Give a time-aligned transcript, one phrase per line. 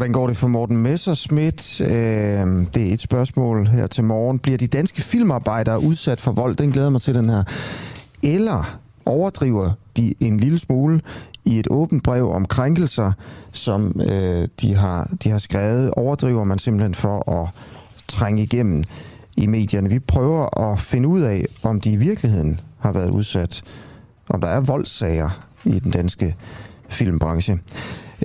[0.00, 1.80] Hvordan går det for Morten Messerschmidt?
[1.80, 1.88] Øh,
[2.74, 4.38] det er et spørgsmål her til morgen.
[4.38, 6.56] Bliver de danske filmarbejdere udsat for vold?
[6.56, 7.42] Den glæder mig til den her.
[8.22, 11.00] Eller overdriver de en lille smule
[11.44, 13.12] i et åbent brev om krænkelser,
[13.52, 15.90] som øh, de, har, de har skrevet?
[15.90, 17.48] Overdriver man simpelthen for at
[18.08, 18.84] trænge igennem
[19.36, 19.88] i medierne?
[19.88, 23.62] Vi prøver at finde ud af, om de i virkeligheden har været udsat.
[24.28, 25.30] Om der er voldssager
[25.64, 26.36] i den danske
[26.88, 27.58] filmbranche.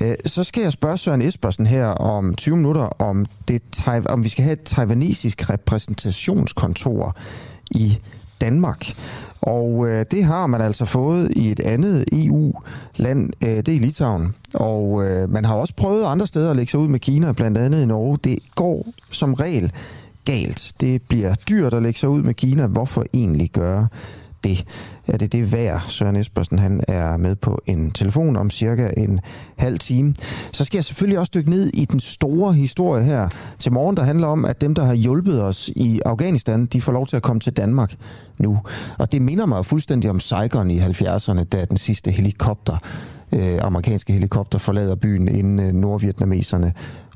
[0.02, 3.62] Øh, så skal jeg spørge Søren Espersen her om 20 minutter, om, det,
[4.06, 7.16] om vi skal have et taiwanesisk repræsentationskontor
[7.72, 7.98] i
[8.42, 8.86] Danmark.
[9.42, 14.36] Og øh, det har man altså fået i et andet EU-land, øh, det er Litauen.
[14.54, 17.58] Og øh, man har også prøvet andre steder at lægge sig ud med Kina, blandt
[17.58, 18.18] andet i Norge.
[18.24, 19.72] Det går som regel
[20.26, 20.74] galt.
[20.82, 22.68] Det bliver dyrt at lægge sig ud med Kina.
[22.68, 23.88] Hvorfor egentlig gøre
[24.46, 24.66] det?
[25.08, 25.82] Er det det værd?
[25.88, 29.20] Søren Espersen han er med på en telefon om cirka en
[29.58, 30.16] halv time.
[30.52, 33.30] Så skal jeg selvfølgelig også dykke ned i den store historie her
[33.60, 36.92] til morgen, der handler om, at dem, der har hjulpet os i Afghanistan, de får
[36.92, 37.96] lov til at komme til Danmark
[38.38, 38.60] nu.
[39.00, 42.78] Og det minder mig fuldstændig om Saigon i 70'erne, da den sidste helikopter,
[43.34, 46.74] øh, amerikanske helikopter, forlader byen, inden øh, nordvietnameserne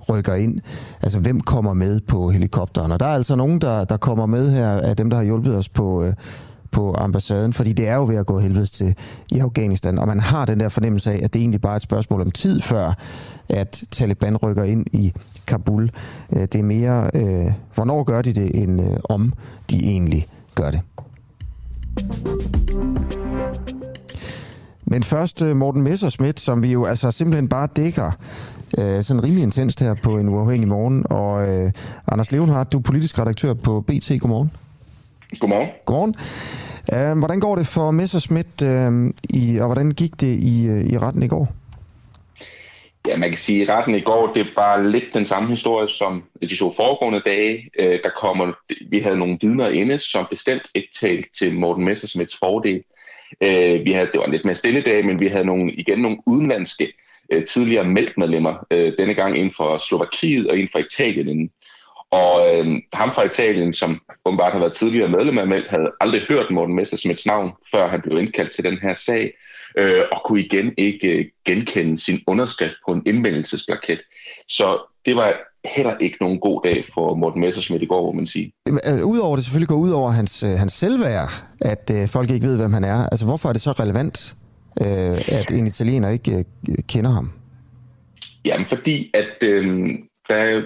[0.09, 0.59] rykker ind.
[1.01, 2.91] Altså, hvem kommer med på helikopteren?
[2.91, 5.55] Og der er altså nogen, der, der kommer med her, af dem, der har hjulpet
[5.55, 6.13] os på, øh,
[6.71, 8.95] på ambassaden, fordi det er jo ved at gå helvedes til
[9.31, 11.81] i Afghanistan, og man har den der fornemmelse af, at det egentlig bare er et
[11.81, 12.93] spørgsmål om tid, før
[13.49, 15.13] at Taliban rykker ind i
[15.47, 15.91] Kabul.
[16.33, 19.33] Øh, det er mere, øh, hvornår gør de det, end øh, om
[19.69, 20.81] de egentlig gør det.
[24.85, 28.11] Men først øh, Morten Messerschmidt, som vi jo altså simpelthen bare dækker
[28.77, 31.05] øh, sådan rimelig intenst her på en uafhængig morgen.
[31.09, 31.71] Og øh,
[32.07, 34.11] Anders Levenhardt, du er politisk redaktør på BT.
[34.19, 34.51] Godmorgen.
[35.39, 35.69] Godmorgen.
[35.85, 36.15] Godmorgen.
[36.93, 40.97] Uh, hvordan går det for Messerschmidt, uh, i, og hvordan gik det i, uh, i
[40.97, 41.47] retten i går?
[43.07, 46.23] Ja, man kan sige, at retten i går, det bare lidt den samme historie som
[46.41, 47.69] de to foregående dage.
[47.79, 48.53] Uh, der kommer,
[48.89, 52.83] vi havde nogle vidner inde, som bestemt ikke talte til Morten Messersmiths fordel.
[53.41, 55.99] Uh, vi havde, det var en lidt mere stille dag, men vi havde nogle, igen
[55.99, 56.93] nogle udenlandske
[57.35, 61.49] uh, tidligere mælkmedlemmer, denne gang inden for Slovakiet og inden for Italien inden.
[62.11, 66.21] Og øh, ham fra Italien, som åbenbart har været tidligere medlem af Meldt, havde aldrig
[66.21, 69.33] hørt Morten Messersmiths navn, før han blev indkaldt til den her sag,
[69.77, 74.01] øh, og kunne igen ikke øh, genkende sin underskrift på en indmeldelsesplaket.
[74.47, 75.33] Så det var
[75.65, 78.53] heller ikke nogen god dag for Morten Messersmith i går, må man sige.
[78.69, 81.29] Øh, udover det selvfølgelig går ud over hans, øh, hans selvværd,
[81.61, 83.09] at øh, folk ikke ved, hvem han er.
[83.09, 84.35] Altså, hvorfor er det så relevant,
[84.81, 87.31] øh, at en italiener ikke øh, kender ham?
[88.45, 89.89] Jamen, fordi at øh,
[90.29, 90.61] der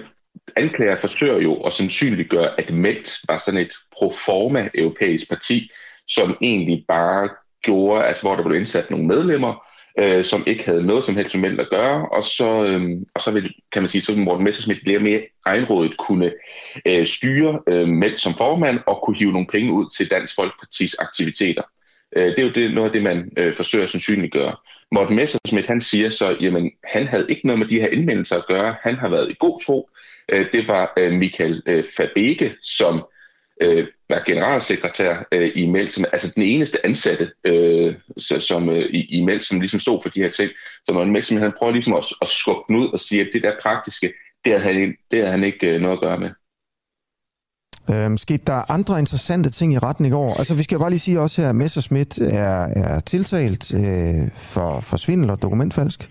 [0.56, 5.70] anklager forsøger jo at sandsynliggøre, at Melt var sådan et proforma europæisk parti,
[6.08, 7.28] som egentlig bare
[7.62, 9.66] gjorde, altså hvor der blev indsat nogle medlemmer,
[9.98, 13.30] øh, som ikke havde noget som helst med at gøre, og så, øh, og så
[13.30, 16.32] vil, kan man sige, så Morten Messerschmidt bliver mere egenrådet kunne
[16.86, 20.94] øh, styre øh, Melt som formand og kunne hive nogle penge ud til Dansk Folkepartis
[20.94, 21.62] aktiviteter.
[22.16, 24.56] Øh, det er jo det, noget af det, man øh, forsøger at sandsynliggøre.
[24.92, 28.46] Morten Messersmith, han siger så, jamen han havde ikke noget med de her indmeldelser at
[28.46, 28.76] gøre.
[28.82, 29.90] Han har været i god tro.
[30.32, 33.04] Øh, det var øh, Michael øh, Fabeke, som
[33.60, 39.18] øh, var generalsekretær øh, i Mælk, som altså den eneste ansatte øh, som, øh, i,
[39.18, 40.50] i Mælk, som ligesom stod for de her ting.
[40.86, 43.42] Så Morten Messersmith, han prøver ligesom at, at skubbe den ud og sige, at det
[43.42, 44.12] der praktiske,
[44.44, 46.30] det havde han, det havde han ikke øh, noget at gøre med.
[47.90, 50.34] Øhm, skete der andre interessante ting i retten i går?
[50.34, 54.80] Altså, vi skal bare lige sige også her, at Messerschmidt er, er tiltalt øh, for,
[54.80, 56.10] for svindel og dokumentfalsk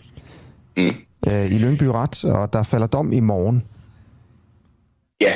[0.77, 0.95] mm.
[1.27, 3.63] øh, i Lyngby Ret, og der falder dom i morgen.
[5.21, 5.33] Ja,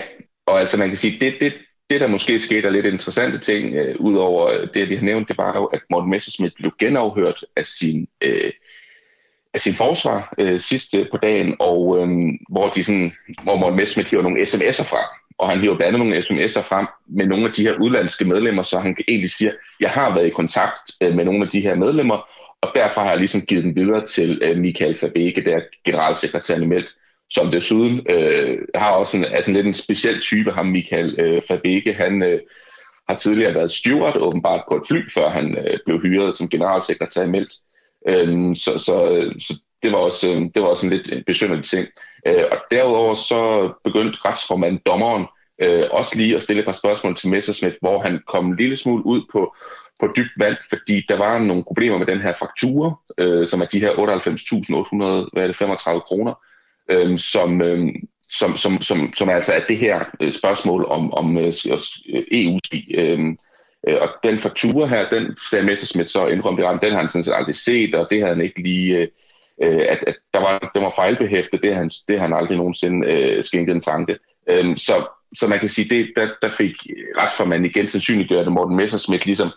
[0.48, 1.54] og altså man kan sige, det, det,
[1.90, 5.38] det der måske skete er lidt interessante ting, øh, udover det, vi har nævnt, det
[5.38, 8.52] var jo, at Morten Messerschmidt blev genafhørt af sin, øh,
[9.54, 12.10] af sin forsvar øh, sidste på dagen, og øh,
[12.50, 13.14] hvor, de sådan,
[13.44, 16.88] hvor Morten Messerschmidt hiver nogle sms'er fra, og han hiver blandt andet nogle sms'er frem
[17.08, 20.30] med nogle af de her udlandske medlemmer, så han egentlig siger, jeg har været i
[20.30, 22.30] kontakt øh, med nogle af de her medlemmer,
[22.62, 26.64] og derfor har jeg ligesom givet den videre til øh, Michael Fabeke, der er generalsekretæren
[26.64, 26.96] i Meldt,
[27.30, 31.94] som desuden øh, har også en, altså lidt en speciel type, ham Michael øh, Fabeke.
[31.94, 32.40] Han øh,
[33.10, 37.24] har tidligere været steward åbenbart på et fly, før han øh, blev hyret som generalsekretær
[37.24, 37.54] i Meldt.
[38.08, 38.96] Øhm, øh, så, så,
[39.40, 41.88] så det var også, øh, det var også en lidt besynderlig ting.
[42.28, 45.26] Øh, og derudover så begyndte retsformanden, dommeren,
[45.62, 48.78] øh, også lige at stille et par spørgsmål til Messerschmidt, hvor han kom en lille
[48.78, 49.56] smule ud på,
[50.00, 53.66] på dybt vand, fordi der var nogle problemer med den her fraktur, øh, som er
[53.66, 56.34] de her 98.835 kroner,
[56.92, 57.88] øh, som, øh,
[58.32, 61.80] som, som, som, som altså er det her øh, spørgsmål om, om øh, øh
[62.32, 62.96] EU-ski.
[62.96, 63.38] Øhm,
[63.88, 67.24] øh, og den faktura her, den sagde Messerschmidt så indrømte, at den har han sådan
[67.24, 69.08] set aldrig set, og det havde han ikke lige, øh,
[69.64, 73.44] øh, at, at der var, det var fejlbehæftet, det han, det han aldrig nogensinde øh,
[73.44, 74.18] skænkede en tanke.
[74.50, 75.08] Øh, så,
[75.38, 76.76] så man kan sige, det, der, der fik
[77.18, 79.50] retsformanden igen sandsynliggjort, at Morten Messerschmidt ligesom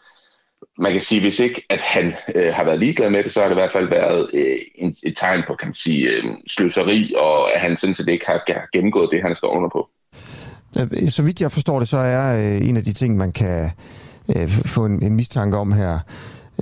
[0.78, 3.48] man kan sige, hvis ikke at han øh, har været ligeglad med det, så har
[3.48, 7.14] det i hvert fald været øh, en, et tegn på, kan man sige, øh, sløseri,
[7.16, 9.88] og at han sådan set ikke har, har gennemgået det, han står under på.
[10.78, 13.70] Øh, så vidt jeg forstår det, så er øh, en af de ting, man kan
[14.36, 15.98] øh, få en, en mistanke om her,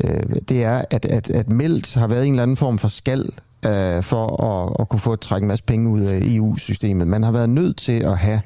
[0.04, 3.28] øh, det er, at, at, at Meldt har været en eller anden form for skal
[3.66, 7.06] øh, for at, at kunne få at trække en masse penge ud af EU-systemet.
[7.06, 8.40] Man har været nødt til at have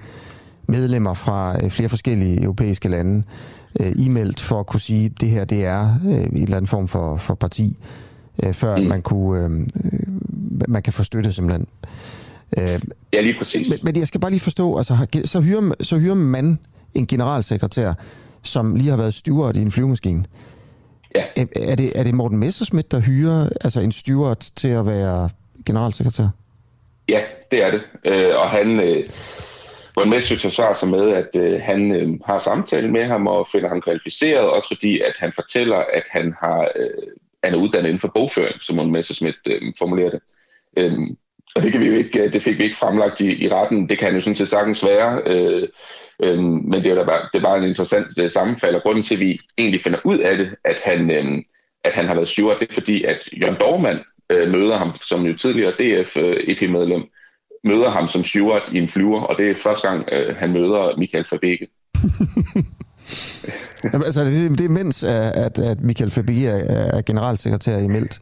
[0.68, 3.22] medlemmer fra øh, flere forskellige europæiske lande
[3.80, 6.68] øh, e-mailt for at kunne sige, at det her det er øh, en eller anden
[6.68, 7.78] form for, for parti,
[8.44, 8.84] øh, før mm.
[8.84, 9.66] man kunne øh,
[10.68, 11.66] man kan få støtte simpelthen.
[12.58, 12.80] Øh,
[13.12, 13.70] ja, lige præcis.
[13.70, 16.58] Men, men jeg skal bare lige forstå, altså, så hyrer, så hyrer man
[16.94, 17.92] en generalsekretær,
[18.42, 20.24] som lige har været steward i en flyvemaskine.
[21.14, 21.24] Ja.
[21.36, 25.30] Er, er, det, er det Morten Messerschmidt, der hyrer altså en steward til at være
[25.66, 26.28] generalsekretær?
[27.08, 27.20] Ja,
[27.50, 27.82] det er det.
[28.04, 28.80] Øh, og han...
[28.80, 29.06] Øh
[29.92, 33.48] hvor en message svarer sig med, at øh, han øh, har samtale med ham og
[33.52, 37.12] finder ham kvalificeret, også fordi at han fortæller, at han har øh,
[37.44, 40.20] han er uddannet inden for bogføring, som Morten Messerschmidt øh, formulerer det.
[40.76, 41.16] Øhm,
[41.56, 43.88] og det, kan vi jo ikke, det fik vi ikke fremlagt i, i retten.
[43.88, 45.22] Det kan jo sådan set sagtens være.
[45.26, 45.68] Øh,
[46.22, 48.74] øh, men det er, bare, det er bare en interessant øh, sammenfald.
[48.74, 51.24] Og grunden til, at vi egentlig finder ud af det, at han, øh,
[51.84, 53.98] at han har været steward, det er fordi, at Jørgen Dormand
[54.30, 57.08] øh, møder ham som jo tidligere DF-EP-medlem, øh,
[57.64, 60.96] møder ham som steward i en flyver, og det er første gang, øh, han møder
[60.98, 61.66] Michael Fabeke.
[63.84, 68.20] Altså, det, det er mens, at, at Michael Fabeke er, er generalsekretær i Meldt?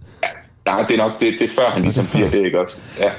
[0.66, 2.80] Nej, det er nok det, det er før han ligesom det bliver det, ikke også?
[2.98, 3.10] Ja.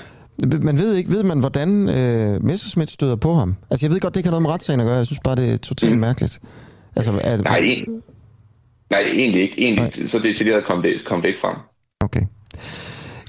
[0.61, 3.55] Man ved ikke, ved man, hvordan øh, Messerschmidt støder på ham?
[3.71, 4.95] Altså, jeg ved godt, det kan noget med retssagen at gøre.
[4.95, 5.99] Jeg synes bare, det er totalt mm.
[5.99, 6.39] mærkeligt.
[6.95, 7.45] Altså, er det...
[7.45, 7.85] nej, en...
[8.89, 9.61] nej, egentlig ikke.
[9.61, 10.07] Egentlig, nej.
[10.07, 11.55] så detaljeret kom det, kom det ikke frem.
[11.99, 12.21] Okay.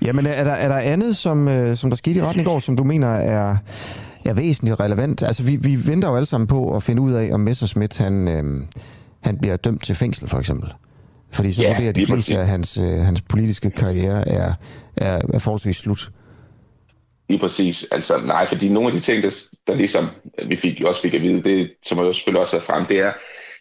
[0.02, 2.58] Jamen, er der, er der andet, som, øh, som der skete i retten i går,
[2.58, 3.56] som du mener er,
[4.26, 5.22] er væsentligt relevant?
[5.22, 8.28] Altså, vi, vi venter jo alle sammen på at finde ud af, om Messerschmidt, han,
[8.28, 8.62] øh,
[9.20, 10.72] han bliver dømt til fængsel, for eksempel.
[11.30, 14.52] Fordi så ja, vurderer de fleste af hans, øh, hans politiske karriere er,
[14.96, 16.10] er, er forholdsvis slut.
[17.32, 17.86] Lige præcis.
[17.90, 20.08] Altså, nej, fordi nogle af de ting, der, der ligesom
[20.38, 22.98] øh, vi fik, også fik at vide, det, som jeg selvfølgelig også har frem, det
[22.98, 23.12] er,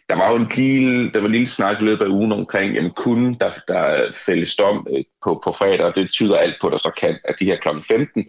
[0.08, 2.74] der var jo en lille, der var en lille snak i løbet af ugen omkring,
[2.74, 6.66] jamen kunne der, der fælles dom øh, på, på fredag, og det tyder alt på,
[6.66, 7.68] at der så kan, at de her kl.
[7.88, 8.28] 15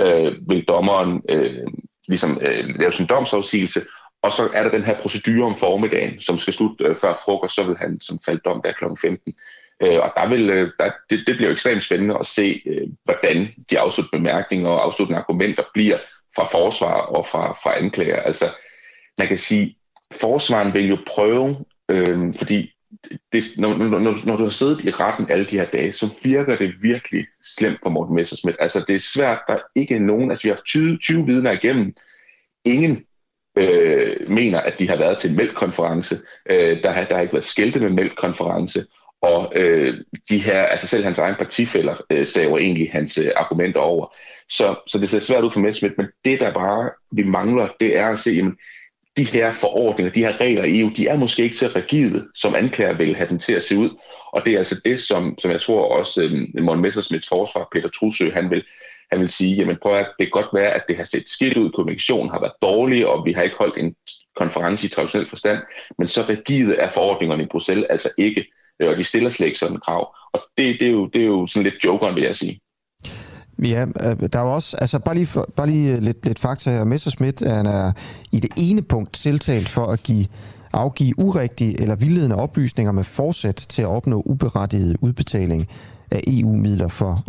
[0.00, 1.66] øh, vil dommeren øh,
[2.08, 3.80] ligesom øh, lave sin domsafsigelse,
[4.22, 7.54] og så er der den her procedure om formiddagen, som skal slutte øh, før frokost,
[7.54, 8.84] så vil han som faldt dom der kl.
[9.00, 9.34] 15.
[9.82, 12.88] Øh, og der vil, øh, der, det, det bliver jo ekstremt spændende at se, øh,
[13.04, 15.98] hvordan de afsluttende bemærkninger og afsluttende argumenter bliver
[16.36, 18.22] fra forsvar og fra, fra anklager.
[18.22, 18.44] Altså,
[19.18, 19.76] man kan sige,
[20.20, 21.56] forsvaren vil jo prøve,
[21.88, 22.70] øh, fordi
[23.32, 26.56] det, når, når, når du har siddet i retten alle de her dage, så virker
[26.56, 28.56] det virkelig slemt for Morten Messersmith.
[28.60, 31.94] Altså det er svært, der er ikke nogen, altså vi har 20, 20 vidner igennem,
[32.64, 33.04] ingen
[33.56, 36.18] øh, mener, at de har været til en mælkkonference,
[36.50, 38.80] øh, der, har, der har ikke været skældte med mælkkonference,
[39.24, 39.94] og øh,
[40.30, 44.14] de her, altså selv hans egen partifælder øh, sagde jo egentlig hans øh, argumenter over.
[44.48, 47.96] Så, så det ser svært ud for Messerschmidt, men det der bare vi mangler, det
[47.96, 48.56] er at se, jamen,
[49.16, 52.54] de her forordninger, de her regler i EU, de er måske ikke så rigide, som
[52.54, 53.90] anklager vil have den til at se ud.
[54.32, 57.88] Og det er altså det, som, som jeg tror også øh, Morten Messerschmidts forsvar, Peter
[57.88, 58.64] Trusø, han vil,
[59.10, 61.56] han vil sige, jamen prøv at det kan godt være, at det har set skidt
[61.56, 63.94] ud, kommunikationen har været dårlig, og vi har ikke holdt en
[64.36, 65.58] konference i traditionel forstand,
[65.98, 68.44] men så rigide er forordningerne i Bruxelles altså ikke,
[68.82, 70.14] Øh, og de stiller slet ikke sådan krav.
[70.32, 72.60] Og det, det, er, jo, det er jo sådan lidt jokeren, vil jeg sige.
[73.62, 76.38] Ja, øh, der er jo også, altså bare lige, for, bare lige øh, lidt, lidt
[76.38, 76.84] fakta her.
[76.84, 77.92] Messerschmidt han er
[78.32, 80.26] i det ene punkt tiltalt for at give
[80.72, 85.68] afgive urigtige eller vildledende oplysninger med forsæt til at opnå uberettiget udbetaling
[86.10, 87.22] af EU-midler for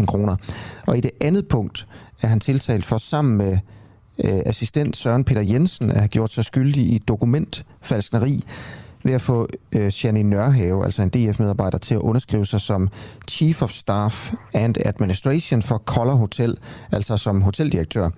[0.00, 0.36] 98.000 kroner.
[0.86, 1.86] Og i det andet punkt
[2.22, 3.58] er han tiltalt for sammen med
[4.24, 8.40] øh, assistent Søren Peter Jensen at have gjort sig skyldig i dokumentfalskneri
[9.04, 9.46] ved at få
[9.76, 12.88] øh, Janine Nørhave, altså en DF-medarbejder, til at underskrive sig som
[13.28, 16.56] Chief of Staff and Administration for Color Hotel,
[16.92, 18.10] altså som hoteldirektør,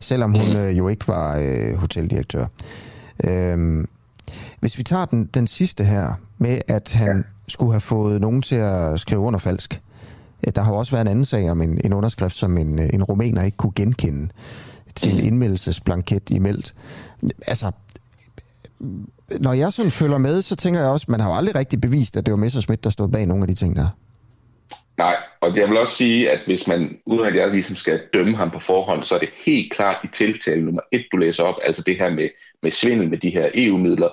[0.00, 0.56] selvom hun mm.
[0.56, 2.46] øh, jo ikke var øh, hoteldirektør.
[3.24, 3.84] Øh,
[4.60, 7.22] hvis vi tager den, den sidste her, med at han ja.
[7.48, 9.80] skulle have fået nogen til at skrive under falsk,
[10.54, 13.42] Der har også været en anden sag om en, en underskrift, som en, en romaner
[13.42, 14.28] ikke kunne genkende
[14.94, 16.74] til en indmeldelsesblanket i meldt.
[17.46, 17.70] Altså,
[19.40, 22.16] når jeg sådan følger med, så tænker jeg også, man har jo aldrig rigtig bevist,
[22.16, 23.88] at det var Messerschmidt, der stod bag nogle af de ting der.
[24.98, 28.36] Nej, og jeg vil også sige, at hvis man, uden at jeg ligesom skal dømme
[28.36, 31.54] ham på forhånd, så er det helt klart i tiltale nummer et, du læser op,
[31.62, 32.28] altså det her med,
[32.62, 34.08] med svindel med de her EU-midler,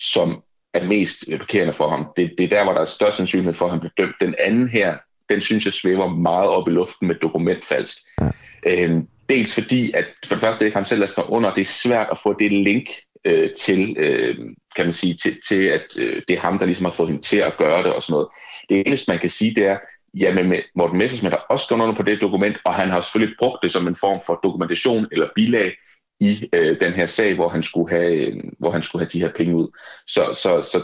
[0.00, 0.42] som
[0.74, 2.06] er mest parkerende for ham.
[2.16, 4.14] Det, det er der, hvor der er størst sandsynlighed for, at han bliver dømt.
[4.20, 4.96] Den anden her,
[5.28, 7.98] den synes jeg svæver meget op i luften med dokumentfalsk.
[8.20, 8.30] Ja.
[8.66, 11.60] Øhm, dels fordi, at for det første, det er ham selv, der står under, det
[11.60, 12.88] er svært at få det link
[13.24, 14.36] øh, til, øh,
[14.76, 17.22] kan man sige, til, til at øh, det er ham, der ligesom har fået hende
[17.22, 18.28] til at gøre det og sådan noget.
[18.68, 19.78] Det eneste, man kan sige, det er,
[20.14, 23.62] jamen Morten Messersmith har også skrevet under på det dokument, og han har selvfølgelig brugt
[23.62, 25.72] det som en form for dokumentation eller bilag
[26.20, 29.20] i øh, den her sag, hvor han skulle have, øh, hvor han skulle have de
[29.20, 29.78] her penge ud.
[30.06, 30.82] Så, så, så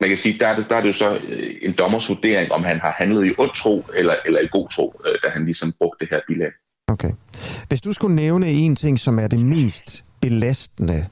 [0.00, 2.52] man kan sige, der er det, der er det jo så øh, en dommers vurdering,
[2.52, 5.44] om han har handlet i ond tro eller, eller i god tro, øh, da han
[5.44, 6.50] ligesom brugte det her bilag.
[6.88, 7.10] Okay.
[7.68, 11.06] Hvis du skulle nævne en ting, som er det mest belastende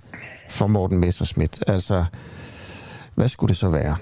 [0.50, 2.04] for Morten Messerschmidt, altså
[3.14, 3.96] hvad skulle det så være?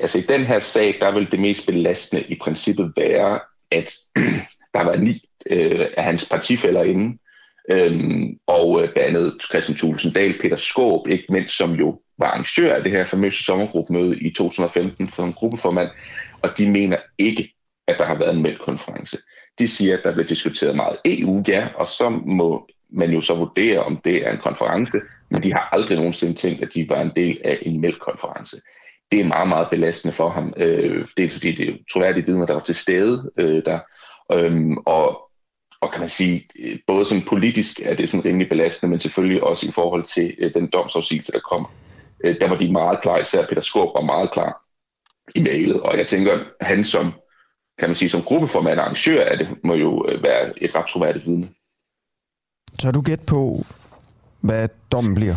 [0.00, 3.94] Altså i den her sag, der vil det mest belastende i princippet være, at
[4.74, 7.18] der var ni øh, af hans partifælder inde,
[7.70, 12.26] øhm, og øh, blandt andet Christian Thulesen Dahl, Peter Skåb, ikke mindst som jo var
[12.26, 15.88] arrangør af det her famøse sommergruppemøde i 2015 som gruppeformand,
[16.42, 17.54] og de mener ikke,
[17.88, 19.18] at der har været en mælkkonference.
[19.58, 23.34] De siger, at der bliver diskuteret meget EU, ja, og så må man jo så
[23.34, 27.00] vurdere, om det er en konference, men de har aldrig nogensinde tænkt, at de var
[27.00, 28.56] en del af en mælkkonference.
[29.12, 30.54] det er meget, meget belastende for ham.
[30.56, 33.78] Øh, det er fordi, det er troværdige vidner, der var til stede øh, der.
[34.32, 35.30] Øhm, og,
[35.80, 39.42] og kan man sige, øh, både som politisk er det sådan rimelig belastende, men selvfølgelig
[39.42, 41.66] også i forhold til øh, den domsafsigelse, der kom.
[42.24, 44.62] Øh, der var de meget klar, især Peter Skorp var meget klar
[45.34, 47.12] i mailet, og jeg tænker, han som,
[47.78, 50.86] kan man sige, som gruppeformand og arrangør af det, må jo øh, være et ret
[50.86, 51.48] troværdigt vidne.
[52.78, 53.58] Så du gæt på,
[54.40, 55.36] hvad dommen bliver?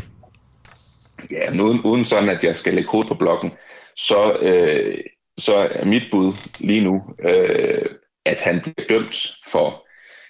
[1.31, 3.51] Ja, uden, uden sådan, at jeg skal lægge hovedet på blokken,
[3.95, 4.97] så, øh,
[5.37, 7.85] så er mit bud lige nu, øh,
[8.25, 9.85] at han bliver dømt for,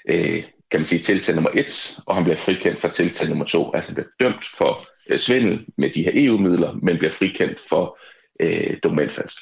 [0.09, 3.71] øh, kan man sige, tiltag nummer et, og han bliver frikendt for tiltag nummer to.
[3.73, 7.97] Altså han bliver dømt for øh, svindel med de her EU-midler, men bliver frikendt for
[8.39, 9.37] øh, dokumentfalsk.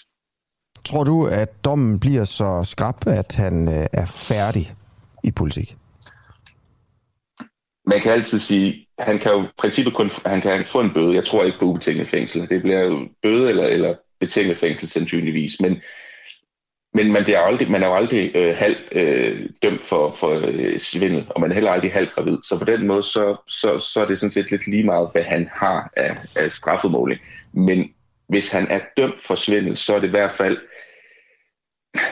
[0.86, 4.74] Tror du, at dommen bliver så skrab, at han øh, er færdig
[5.24, 5.76] i politik?
[7.88, 11.16] Man kan altid sige, han kan jo i princippet kun han kan få en bøde.
[11.16, 12.50] Jeg tror ikke på ubetinget fængsel.
[12.50, 15.62] Det bliver jo bøde eller, eller betinget fængsel sandsynligvis.
[15.62, 15.82] Men,
[16.94, 20.80] men man, bliver aldrig, man er jo aldrig øh, halv øh, dømt for, for øh,
[20.80, 22.38] svindel, og man er heller aldrig halv gravid.
[22.44, 25.24] Så på den måde, så, så, så er det sådan set lidt lige meget, hvad
[25.24, 27.22] han har af, af straffemåling.
[27.54, 27.90] Men
[28.28, 30.58] hvis han er dømt for svindel, så er det i hvert fald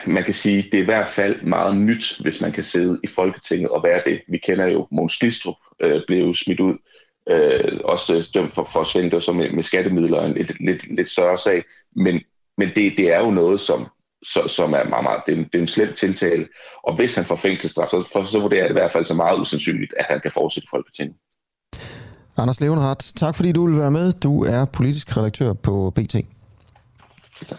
[0.06, 3.06] man kan sige, det er i hvert fald meget nyt, hvis man kan sidde i
[3.06, 4.20] Folketinget og være det.
[4.28, 6.74] Vi kender jo, Måns Glistrup øh, blev smidt ud,
[7.28, 11.38] øh, også dømt for, for svindel, så med, med skattemidler en lidt, lidt, lidt større
[11.38, 11.64] sag.
[11.96, 12.20] Men,
[12.58, 13.86] men det, det er jo noget, som,
[14.22, 16.48] så, som er meget, meget, det er, en, det er en slem tiltale.
[16.82, 19.14] Og hvis han får fængselsstraf, så, for, så vurderer jeg det i hvert fald så
[19.14, 21.16] meget usandsynligt, at han kan fortsætte Folketinget.
[22.38, 24.12] Anders Levenhardt, tak fordi du vil være med.
[24.12, 26.16] Du er politisk redaktør på BT.
[27.46, 27.58] Tak.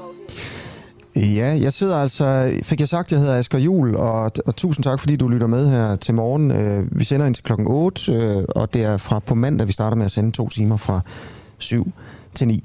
[1.15, 4.99] Ja, jeg sidder altså, fik jeg sagt, jeg hedder Asger Jul, og, og tusind tak,
[4.99, 6.51] fordi du lytter med her til morgen.
[6.51, 9.71] Øh, vi sender ind til klokken 8, øh, og det er fra på mandag, vi
[9.71, 11.01] starter med at sende to timer fra
[11.57, 11.91] 7
[12.33, 12.63] til 9.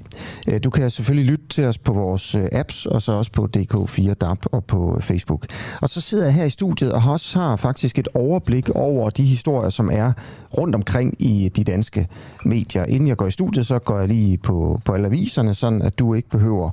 [0.49, 3.47] Øh, du kan selvfølgelig lytte til os på vores øh, apps, og så også på
[3.57, 5.45] DK4 DAP og på Facebook.
[5.81, 9.23] Og så sidder jeg her i studiet og også har faktisk et overblik over de
[9.23, 10.11] historier, som er
[10.57, 12.07] rundt omkring i de danske
[12.45, 12.85] medier.
[12.85, 15.99] Inden jeg går i studiet, så går jeg lige på, på alle aviserne, sådan at
[15.99, 16.71] du ikke behøver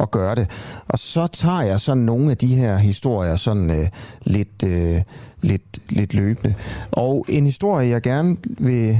[0.00, 0.50] at gøre det.
[0.88, 3.86] Og så tager jeg sådan nogle af de her historier sådan øh,
[4.24, 5.02] lidt, øh,
[5.42, 6.54] lidt, lidt løbende.
[6.92, 8.98] Og en historie, jeg gerne vil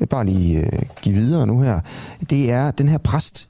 [0.00, 1.80] øh, bare lige øh, give videre nu her,
[2.30, 3.48] det er den her præst,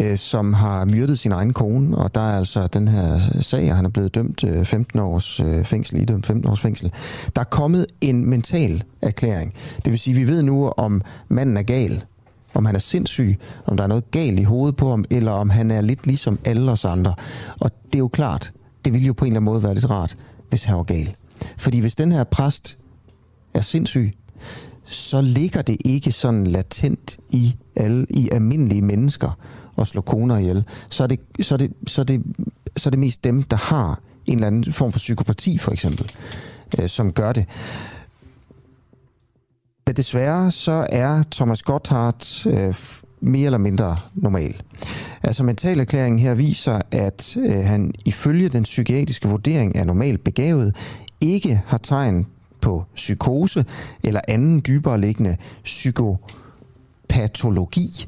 [0.00, 3.76] øh, som har myrdet sin egen kone, og der er altså den her sag, og
[3.76, 6.92] han er blevet dømt øh, 15 års øh, fængsel, idømt 15 års fængsel.
[7.36, 9.54] Der er kommet en mental erklæring.
[9.84, 12.04] Det vil sige, vi ved nu, om manden er gal,
[12.54, 15.50] om han er sindssyg, om der er noget galt i hovedet på ham, eller om
[15.50, 17.14] han er lidt ligesom alle os andre.
[17.60, 18.52] Og det er jo klart,
[18.84, 20.16] det ville jo på en eller anden måde være lidt rart,
[20.48, 21.14] hvis han var gal.
[21.56, 22.78] Fordi hvis den her præst
[23.54, 24.12] er sindssyg,
[24.84, 29.38] så ligger det ikke sådan latent i alle i almindelige mennesker
[29.78, 30.64] at slå koner ihjel.
[30.90, 32.22] Så er det, så er det, så er det,
[32.76, 36.10] så er det mest dem, der har en eller anden form for psykopati, for eksempel,
[36.78, 37.46] øh, som gør det.
[39.90, 42.74] Men desværre så er Thomas Gotthard øh,
[43.20, 44.62] mere eller mindre normal.
[45.22, 50.76] Altså mentalerklæringen her viser, at øh, han ifølge den psykiatriske vurdering er normalt begavet,
[51.20, 52.26] ikke har tegn
[52.60, 53.64] på psykose
[54.04, 58.06] eller anden dybere liggende psykopatologi,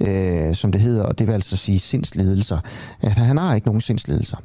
[0.00, 2.58] øh, som det hedder, og det vil altså sige sindslidelser.
[3.00, 4.36] At han har ikke nogen sindslidelser.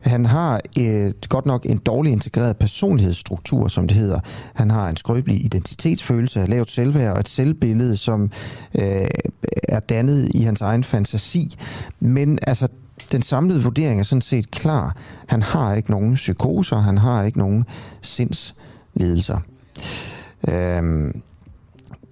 [0.00, 4.20] Han har et, godt nok en dårlig integreret personlighedsstruktur, som det hedder.
[4.54, 8.30] Han har en skrøbelig identitetsfølelse, lavt selvværd og et selvbillede, som
[8.78, 9.06] øh,
[9.68, 11.56] er dannet i hans egen fantasi.
[12.00, 12.68] Men altså,
[13.12, 14.96] den samlede vurdering er sådan set klar.
[15.26, 17.64] Han har ikke nogen psykoser, han har ikke nogen
[18.02, 19.38] sindslidelser.
[20.48, 21.22] Øhm,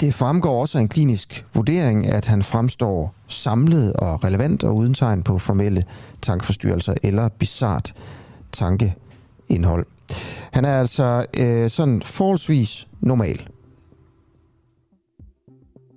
[0.00, 4.94] det fremgår også af en klinisk vurdering, at han fremstår samlet og relevant og uden
[4.94, 5.84] tegn på formelle
[6.22, 7.94] tankeforstyrrelser eller bizart
[8.52, 9.86] tankeindhold.
[10.52, 13.48] Han er altså øh, sådan forholdsvis normal.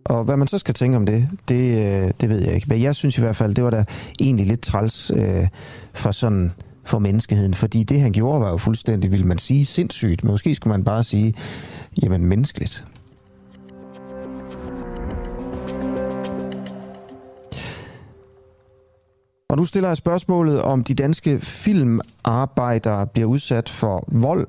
[0.05, 2.67] Og hvad man så skal tænke om det, det, øh, det ved jeg ikke.
[2.69, 3.85] Men jeg synes i hvert fald, det var da
[4.19, 5.47] egentlig lidt træls øh,
[5.93, 6.51] for sådan
[6.85, 10.23] for menneskeheden, fordi det han gjorde var jo fuldstændig, vil man sige, sindssygt.
[10.23, 11.33] Men måske skulle man bare sige,
[12.01, 12.85] jamen menneskeligt.
[19.49, 24.47] Og nu stiller jeg spørgsmålet, om de danske filmarbejdere bliver udsat for vold,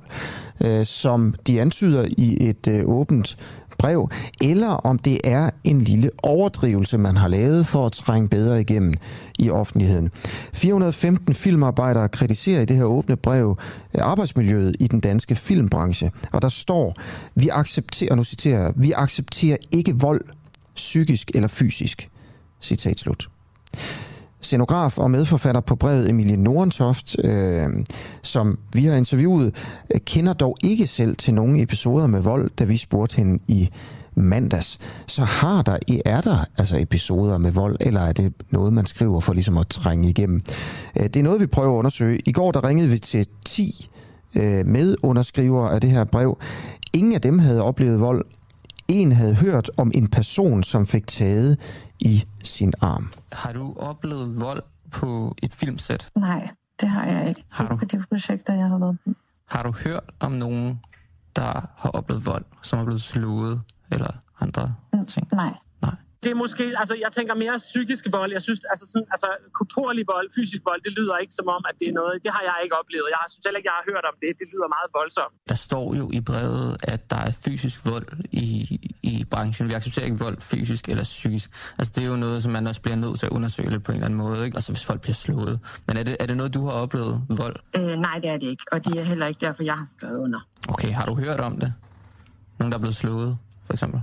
[0.65, 3.37] øh, som de antyder i et øh, åbent
[3.79, 4.09] brev,
[4.41, 8.93] eller om det er en lille overdrivelse, man har lavet for at trænge bedre igennem
[9.39, 10.11] i offentligheden.
[10.53, 13.57] 415 filmarbejdere kritiserer i det her åbne brev
[13.95, 16.95] øh, arbejdsmiljøet i den danske filmbranche, og der står,
[17.35, 20.21] vi accepterer, nu citerer vi accepterer ikke vold,
[20.75, 22.09] psykisk eller fysisk.
[22.61, 23.30] Citat slut.
[24.41, 27.67] Scenograf og medforfatter på brevet, Emilie Nordentoft, øh,
[28.21, 29.55] som vi har interviewet,
[29.93, 33.69] øh, kender dog ikke selv til nogen episoder med vold, da vi spurgte hende i
[34.15, 34.79] mandags.
[35.07, 39.19] Så har der, er der altså episoder med vold, eller er det noget, man skriver
[39.19, 40.41] for ligesom at trænge igennem?
[40.99, 42.19] Øh, det er noget, vi prøver at undersøge.
[42.25, 43.89] I går der ringede vi til 10
[44.35, 46.37] øh, medunderskrivere af det her brev.
[46.93, 48.25] Ingen af dem havde oplevet vold.
[48.87, 51.57] En havde hørt om en person, som fik taget
[52.01, 53.11] i sin arm.
[53.31, 56.09] Har du oplevet vold på et filmsæt?
[56.15, 56.49] Nej,
[56.81, 57.43] det har jeg ikke.
[57.51, 57.75] Har du?
[57.75, 59.11] På de projekter, jeg har været på.
[59.45, 60.79] Har du hørt om nogen,
[61.35, 63.61] der har oplevet vold, som er blevet slået
[63.91, 64.75] eller andre
[65.07, 65.27] ting?
[65.33, 65.53] Nej.
[66.23, 68.31] Det er måske, altså jeg tænker mere psykisk vold.
[68.37, 69.27] Jeg synes, altså sådan, altså
[69.59, 72.43] korporlig vold, fysisk vold, det lyder ikke som om, at det er noget, det har
[72.49, 73.07] jeg ikke oplevet.
[73.15, 74.29] Jeg synes heller ikke, jeg har hørt om det.
[74.39, 75.33] Det lyder meget voldsomt.
[75.49, 78.49] Der står jo i brevet, at der er fysisk vold i,
[79.03, 79.69] i branchen.
[79.69, 81.47] Vi accepterer ikke vold fysisk eller psykisk.
[81.79, 83.91] Altså det er jo noget, som man også bliver nødt til at undersøge lidt på
[83.91, 84.45] en eller anden måde.
[84.45, 84.55] Ikke?
[84.57, 85.59] Altså hvis folk bliver slået.
[85.87, 87.55] Men er det, er det noget, du har oplevet, vold?
[87.77, 88.63] Øh, nej, det er det ikke.
[88.71, 90.39] Og det er heller ikke derfor, jeg har skrevet under.
[90.69, 91.73] Okay, har du hørt om det?
[92.59, 94.01] Nogen, der er blevet slået, for eksempel?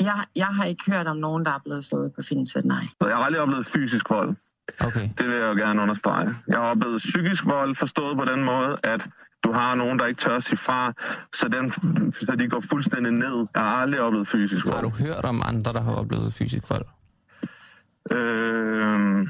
[0.00, 2.86] Jeg, jeg har ikke hørt om nogen, der er blevet slået på filmsæt, nej.
[3.00, 4.36] Jeg har aldrig oplevet fysisk vold.
[4.80, 5.08] Okay.
[5.18, 6.34] Det vil jeg jo gerne understrege.
[6.48, 9.08] Jeg har oplevet psykisk vold, forstået på den måde, at
[9.44, 10.92] du har nogen, der ikke tør sige fra,
[11.34, 11.72] så, den,
[12.12, 13.46] så de går fuldstændig ned.
[13.54, 14.74] Jeg har aldrig oplevet fysisk vold.
[14.74, 16.84] Har du hørt om andre, der har oplevet fysisk vold?
[18.10, 19.28] Øh,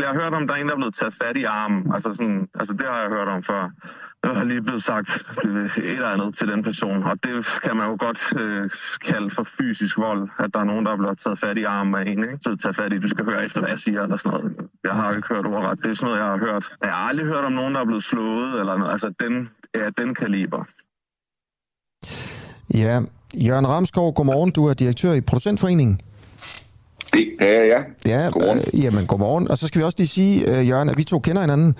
[0.00, 1.92] jeg har hørt om, der er en, der er blevet taget fat i armen.
[1.94, 3.70] Altså, sådan, altså det har jeg hørt om før.
[4.24, 7.86] Jeg har lige blevet sagt et eller andet til den person, og det kan man
[7.90, 8.70] jo godt øh,
[9.04, 11.94] kalde for fysisk vold, at der er nogen, der er blevet taget fat i armen
[11.94, 12.38] af en, ikke?
[12.40, 14.56] Så taget fat i, du skal høre efter, hvad jeg siger, eller sådan noget.
[14.84, 15.78] Jeg har ikke hørt ordret.
[15.82, 16.64] Det er sådan noget, jeg har hørt.
[16.82, 18.92] Jeg har aldrig hørt om nogen, der er blevet slået, eller noget.
[18.92, 20.64] Altså, den, ja, den kaliber.
[22.74, 23.00] Ja,
[23.46, 24.50] Jørgen Ramskov, godmorgen.
[24.50, 26.00] Du er direktør i Producentforeningen.
[27.12, 27.84] Det er jeg.
[28.06, 28.58] Ja, Godmorgen.
[28.58, 29.50] Øh, jamen godmorgen.
[29.50, 31.74] Og så skal vi også lige sige, øh, Jørgen, at vi to kender hinanden,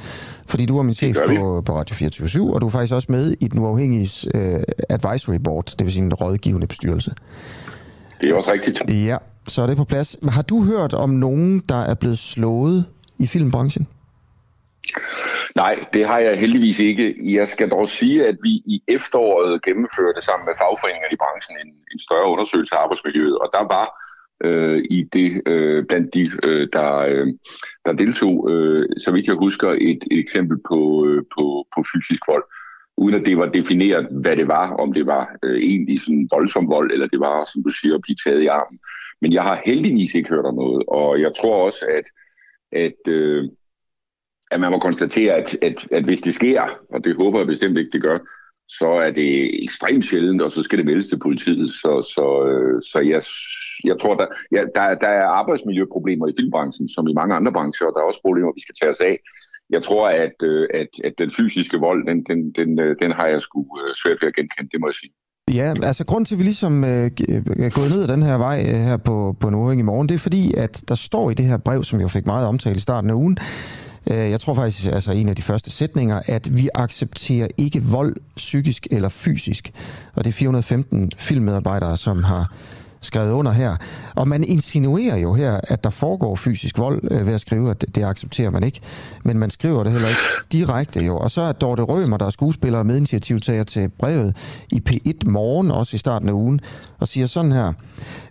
[0.48, 3.34] fordi du er min chef på, på Radio 24 og du er faktisk også med
[3.40, 7.10] i den uafhængige øh, advisory board, det vil sige en rådgivende bestyrelse.
[8.20, 8.82] Det er også rigtigt.
[8.88, 9.16] Ja,
[9.48, 10.16] så er det på plads.
[10.22, 12.84] Men har du hørt om nogen, der er blevet slået
[13.18, 13.86] i filmbranchen?
[15.56, 17.04] Nej, det har jeg heldigvis ikke.
[17.38, 21.72] Jeg skal dog sige, at vi i efteråret gennemførte sammen med fagforeningerne i branchen en,
[21.92, 23.86] en større undersøgelse af arbejdsmiljøet, og der var
[24.44, 27.26] øh, i det øh, blandt de, øh, der, øh,
[27.86, 32.22] der deltog, øh, så vidt jeg husker, et, et eksempel på, øh, på, på fysisk
[32.28, 32.44] vold.
[32.96, 36.68] uden at det var defineret, hvad det var, om det var øh, egentlig sådan voldsom
[36.68, 38.78] vold, eller det var, som du siger, at blive taget i armen.
[39.20, 42.06] Men jeg har heldigvis ikke hørt om noget, og jeg tror også, at,
[42.72, 43.44] at, øh,
[44.50, 47.78] at man må konstatere, at, at, at hvis det sker, og det håber jeg bestemt
[47.78, 48.18] ikke, det gør,
[48.78, 49.30] så er det
[49.64, 51.70] ekstremt sjældent, og så skal det meldes til politiet.
[51.70, 53.22] Så, så, øh, så jeg,
[53.90, 57.86] jeg tror, der, ja, der, der er arbejdsmiljøproblemer i filmbranchen, som i mange andre brancher,
[57.86, 59.16] og der er også problemer, vi skal tage os af.
[59.70, 63.26] Jeg tror, at, øh, at, at den fysiske vold, den, den, den, øh, den har
[63.26, 65.12] jeg sgu øh, svært ved at genkende, det må jeg sige.
[65.54, 68.38] Ja, altså grund til, at vi ligesom øh, øh er gået ned ad den her
[68.38, 71.34] vej øh, her på, på Nordhæng i morgen, det er fordi, at der står i
[71.34, 73.36] det her brev, som jeg fik meget omtalt i starten af ugen,
[74.10, 78.16] Øh, jeg tror faktisk, altså en af de første sætninger, at vi accepterer ikke vold,
[78.36, 79.72] psykisk eller fysisk.
[80.14, 82.52] Og det er 415 filmmedarbejdere, som har
[83.00, 83.76] skrevet under her.
[84.14, 87.84] Og man insinuerer jo her, at der foregår fysisk vold øh, ved at skrive, at
[87.94, 88.80] det accepterer man ikke.
[89.24, 90.20] Men man skriver det heller ikke
[90.52, 91.16] direkte jo.
[91.16, 94.36] Og så er Dorte Rømer, der er skuespiller og medinitiativtager til brevet
[94.72, 96.60] i P1 Morgen, også i starten af ugen,
[96.98, 97.72] og siger sådan her.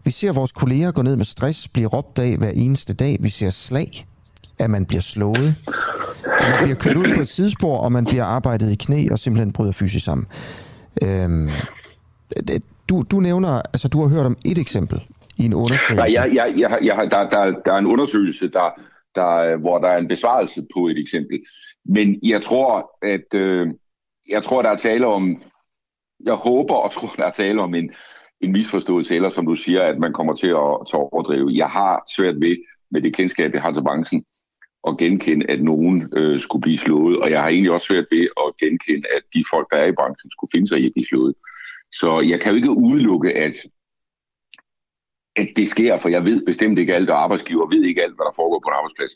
[0.03, 3.17] Vi ser vores kolleger gå ned med stress, blive råbt af hver eneste dag.
[3.19, 4.05] Vi ser slag,
[4.60, 5.56] at man bliver slået,
[6.24, 9.19] at man bliver kørt ud på et sidespor, og man bliver arbejdet i knæ og
[9.19, 10.28] simpelthen bryder fysisk sammen.
[11.04, 11.48] Øhm,
[12.48, 15.00] det, du, du nævner, altså du har hørt om et eksempel
[15.38, 15.95] i en undersøgelse.
[15.95, 18.69] Nej, jeg, jeg, jeg, jeg, der, der, der er en undersøgelse, der,
[19.15, 21.39] der, hvor der er en besvarelse på et eksempel.
[21.86, 23.67] Men jeg tror, at øh,
[24.30, 25.41] jeg tror, der er tale om,
[26.26, 27.91] jeg håber og tror, der er tale om en,
[28.41, 31.52] en misforståelse, eller som du siger, at man kommer til at, til at overdrive.
[31.54, 32.58] Jeg har svært ved,
[32.91, 34.24] med det kendskab, jeg har til branchen,
[34.89, 38.28] at genkende, at nogen øh, skulle blive slået, og jeg har egentlig også svært ved
[38.43, 41.06] at genkende, at de folk, der er i branchen, skulle finde sig i at blive
[41.06, 41.34] slået.
[41.91, 43.56] Så jeg kan jo ikke udelukke, at,
[45.36, 48.25] at det sker, for jeg ved bestemt ikke alt, og arbejdsgiver ved ikke alt, hvad
[48.25, 49.13] der foregår på en arbejdsplads.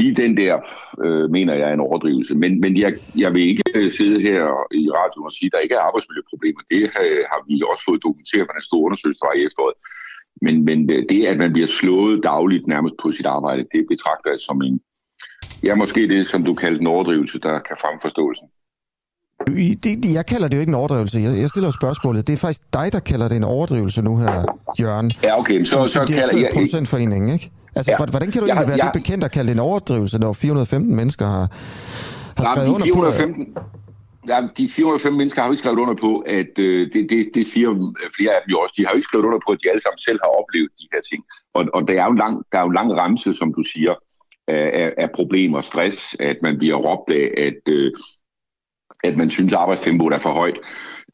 [0.00, 0.54] Lige den der,
[1.04, 2.34] øh, mener jeg, er en overdrivelse.
[2.34, 4.42] Men, men jeg, jeg vil ikke øh, sidde her
[4.82, 6.62] i radioen og sige, at der ikke er arbejdsmiljøproblemer.
[6.70, 9.76] Det har, har vi også fået dokumenteret fra den store undersøgelse, der i efteråret.
[10.42, 14.30] Men, men øh, det, at man bliver slået dagligt nærmest på sit arbejde, det betragter
[14.30, 14.80] jeg som en,
[15.64, 18.48] ja, måske det, som du kalder en overdrivelse, der kan fremme forståelsen.
[19.84, 21.18] Det, jeg kalder det jo ikke en overdrivelse.
[21.20, 22.26] Jeg, jeg stiller spørgsmålet.
[22.26, 24.44] Det er faktisk dig, der kalder det en overdrivelse nu her,
[24.80, 25.12] Jørgen.
[25.22, 25.64] Ja, okay.
[25.64, 26.50] Så, så kalder jeg...
[26.52, 27.50] Producentforeningen, ikke?
[27.76, 27.96] Altså, ja.
[27.96, 30.96] hvordan kan du egentlig være jeg, det bekendt at kalde det en overdrivelse, når 415
[30.96, 31.46] mennesker har,
[32.36, 33.62] har skrevet under 415, på...
[34.28, 37.46] Ja, de 405 mennesker har jo ikke skrevet under på, at øh, det, det, det
[37.46, 37.68] siger
[38.16, 39.82] flere af dem jo også, de har jo ikke skrevet under på, at de alle
[39.82, 41.22] sammen selv har oplevet de her ting.
[41.56, 43.62] Og, og der, er jo en lang, der er jo en lang ramse, som du
[43.74, 43.92] siger,
[44.52, 47.92] af, af problemer, stress, at man bliver råbt af, at, øh,
[49.04, 50.58] at man synes, at arbejdstempoet er for højt.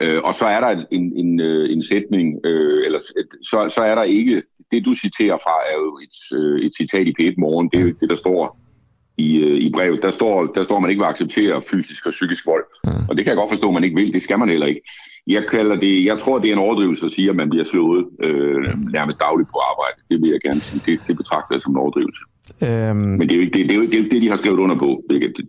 [0.00, 2.98] Øh, og så er der en, en, øh, en sætning, øh, eller
[3.42, 7.06] så, så er der ikke, det du citerer fra er jo et, øh, et citat
[7.06, 8.58] i P1 Morgen, det er jo det, der står
[9.18, 12.10] i, øh, i brevet, der står, der står, at man ikke vil acceptere fysisk og
[12.10, 12.64] psykisk vold.
[12.84, 13.08] Mm.
[13.08, 14.12] Og det kan jeg godt forstå, at man ikke vil.
[14.12, 14.82] Det skal man heller ikke.
[15.26, 18.06] Jeg, kalder det, jeg tror, det er en overdrivelse at sige, at man bliver slået
[18.22, 19.98] øh, nærmest dagligt på arbejde.
[20.10, 20.82] Det vil jeg gerne sige.
[20.86, 22.24] Det, det betragter jeg som en overdrivelse.
[22.62, 24.28] Øhm, Men det er, jo ikke, det, det, er jo, det, er jo det, de
[24.28, 25.02] har skrevet under på.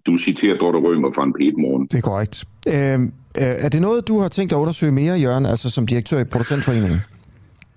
[0.05, 1.87] Du citerer Dorte Rømer fra en p morgen.
[1.91, 2.45] Det er korrekt.
[2.67, 3.03] Øhm,
[3.41, 6.23] øh, er det noget, du har tænkt at undersøge mere, Jørgen, altså som direktør i
[6.23, 6.99] Producentforeningen?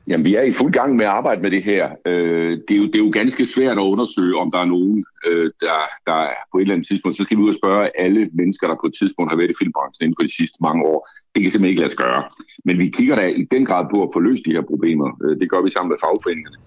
[0.08, 1.88] Jamen, vi er i fuld gang med at arbejde med det her.
[2.06, 5.04] Øh, det, er jo, det er jo ganske svært at undersøge, om der er nogen,
[5.28, 6.18] øh, der, der
[6.52, 8.86] på et eller andet tidspunkt, så skal vi ud og spørge alle mennesker, der på
[8.86, 10.98] et tidspunkt har været i filmbranchen inden for de sidste mange år.
[11.34, 12.22] Det kan simpelthen ikke lade sig gøre.
[12.64, 15.08] Men vi kigger da i den grad på at få løst de her problemer.
[15.24, 16.58] Øh, det gør vi sammen med fagforeningerne.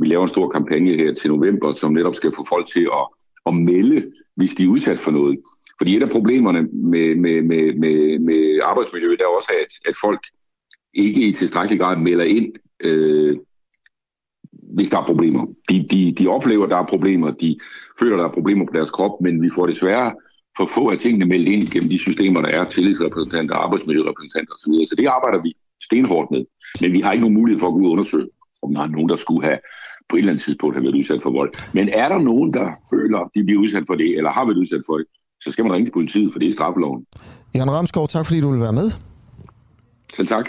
[0.00, 3.06] Vi laver en stor kampagne her til november, som netop skal få folk til at,
[3.46, 5.38] at melde, hvis de er udsat for noget.
[5.78, 10.20] Fordi et af problemerne med, med, med, med, med arbejdsmiljøet er også, at, at folk
[10.94, 13.36] ikke i tilstrækkelig grad melder ind øh,
[14.74, 15.46] hvis der er problemer.
[15.70, 17.58] De, de, de oplever, at der er problemer, de
[17.98, 20.14] føler, at der er problemer på deres krop, men vi får desværre
[20.56, 24.72] for få af tingene meldt ind gennem de systemer, der er tillidsrepræsentanter, arbejdsmiljørepræsentanter osv.
[24.88, 26.44] Så det arbejder vi stenhårdt med.
[26.80, 28.28] Men vi har ikke nogen mulighed for at gå ud og undersøge,
[28.62, 29.58] om der er nogen, der skulle have
[30.10, 31.52] på et eller andet tidspunkt have været udsat for vold.
[31.72, 34.56] Men er der nogen, der føler, at de bliver udsat for det, eller har været
[34.56, 35.06] udsat for det,
[35.44, 37.06] så skal man ringe til politiet, for det er straffeloven.
[37.54, 38.90] Jan Ramskov, tak fordi du vil være med.
[40.16, 40.46] Selv tak.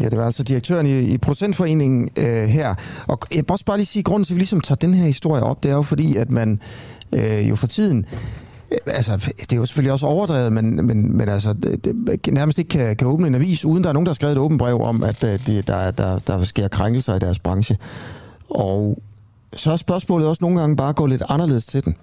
[0.00, 2.74] Ja, det var altså direktøren i, i Procentforeningen øh, her.
[3.08, 4.94] Og jeg må også bare lige sige, at grunden til, at vi ligesom tager den
[4.94, 6.60] her historie op, det er jo fordi, at man
[7.14, 8.06] øh, jo for tiden
[8.86, 12.68] altså, det er jo selvfølgelig også overdrevet, men, men, men altså, det, det, nærmest ikke
[12.68, 14.80] kan, kan åbne en avis, uden der er nogen, der har skrevet et åbent brev
[14.80, 17.78] om, at øh, det, der, der, der sker krænkelser i deres branche.
[18.50, 18.98] Og
[19.56, 21.96] så er spørgsmålet også nogle gange bare at gå lidt anderledes til den.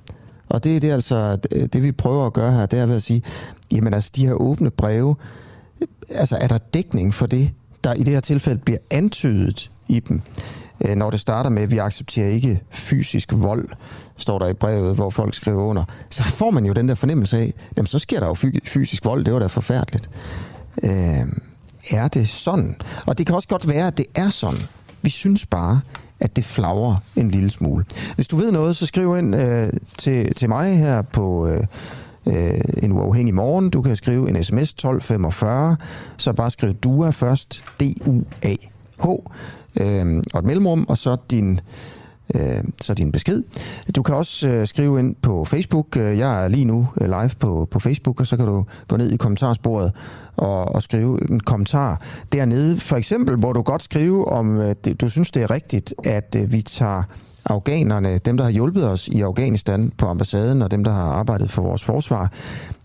[0.50, 2.96] Og det er det altså, det, det vi prøver at gøre her, det er ved
[2.96, 3.24] at sige,
[3.72, 5.16] jamen altså, de her åbne breve,
[6.10, 7.52] altså er der dækning for det,
[7.84, 10.22] der i det her tilfælde bliver antydet i dem.
[10.86, 13.70] Øh, når det starter med, at vi accepterer ikke fysisk vold,
[14.18, 17.38] står der i brevet, hvor folk skriver under, så får man jo den der fornemmelse
[17.38, 20.10] af, jamen så sker der jo fysisk vold, det var da forfærdeligt.
[20.84, 20.92] Øh,
[21.92, 22.76] er det sådan?
[23.08, 24.60] Og det kan også godt være, at det er sådan.
[25.02, 25.82] Vi synes bare,
[26.20, 27.86] at det flagrer en lille smule.
[28.16, 31.64] Hvis du ved noget, så skriv ind øh, til, til mig her på øh,
[32.28, 33.70] øh, en uafhængig morgen.
[33.70, 35.78] Du kan skrive en sms 1245,
[36.18, 39.08] så bare skriv DUA først, D-U-A-H,
[39.80, 41.60] øh, og et mellemrum, og så din
[42.36, 43.44] øh, så din besked.
[43.96, 45.98] Du kan også øh, skrive ind på Facebook.
[45.98, 48.98] Øh, jeg er lige nu øh, live på, på Facebook, og så kan du gå
[48.98, 49.92] ned i kommentarsporet
[50.38, 52.80] og, og skrive en kommentar dernede.
[52.80, 56.54] For eksempel, hvor du godt skrive, om øh, du synes, det er rigtigt, at øh,
[56.54, 57.04] vi tager
[57.46, 61.50] afghanerne, dem der har hjulpet os i Afghanistan på ambassaden, og dem der har arbejdet
[61.50, 62.32] for vores forsvar,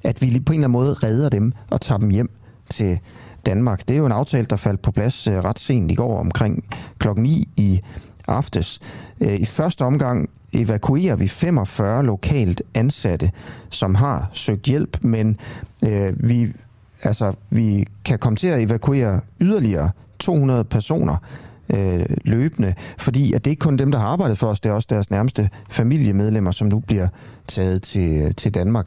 [0.05, 2.31] at vi på en eller anden måde redder dem og tager dem hjem
[2.70, 2.99] til
[3.46, 3.88] Danmark.
[3.88, 6.64] Det er jo en aftale, der faldt på plads øh, ret sent i går omkring
[6.98, 7.80] klokken 9 i
[8.28, 8.80] aftes.
[9.20, 13.30] Øh, I første omgang evakuerer vi 45 lokalt ansatte,
[13.70, 15.37] som har søgt hjælp, men
[15.85, 16.52] øh, vi,
[17.02, 21.16] altså, vi kan komme til at evakuere yderligere 200 personer
[21.74, 24.70] øh, løbende, fordi at det er ikke kun dem, der har arbejdet for os, det
[24.70, 27.09] er også deres nærmeste familiemedlemmer, som nu bliver
[27.48, 28.87] taget til, til Danmark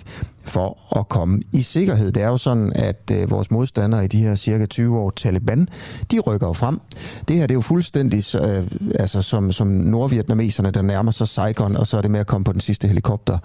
[0.49, 2.11] for at komme i sikkerhed.
[2.11, 5.67] Det er jo sådan, at øh, vores modstandere i de her cirka 20 år, Taliban,
[6.11, 6.79] de rykker jo frem.
[7.27, 8.67] Det her det er jo fuldstændig øh,
[8.99, 12.45] altså som, som nordvietnameserne, der nærmer sig Saigon, og så er det med at komme
[12.45, 13.37] på den sidste helikopter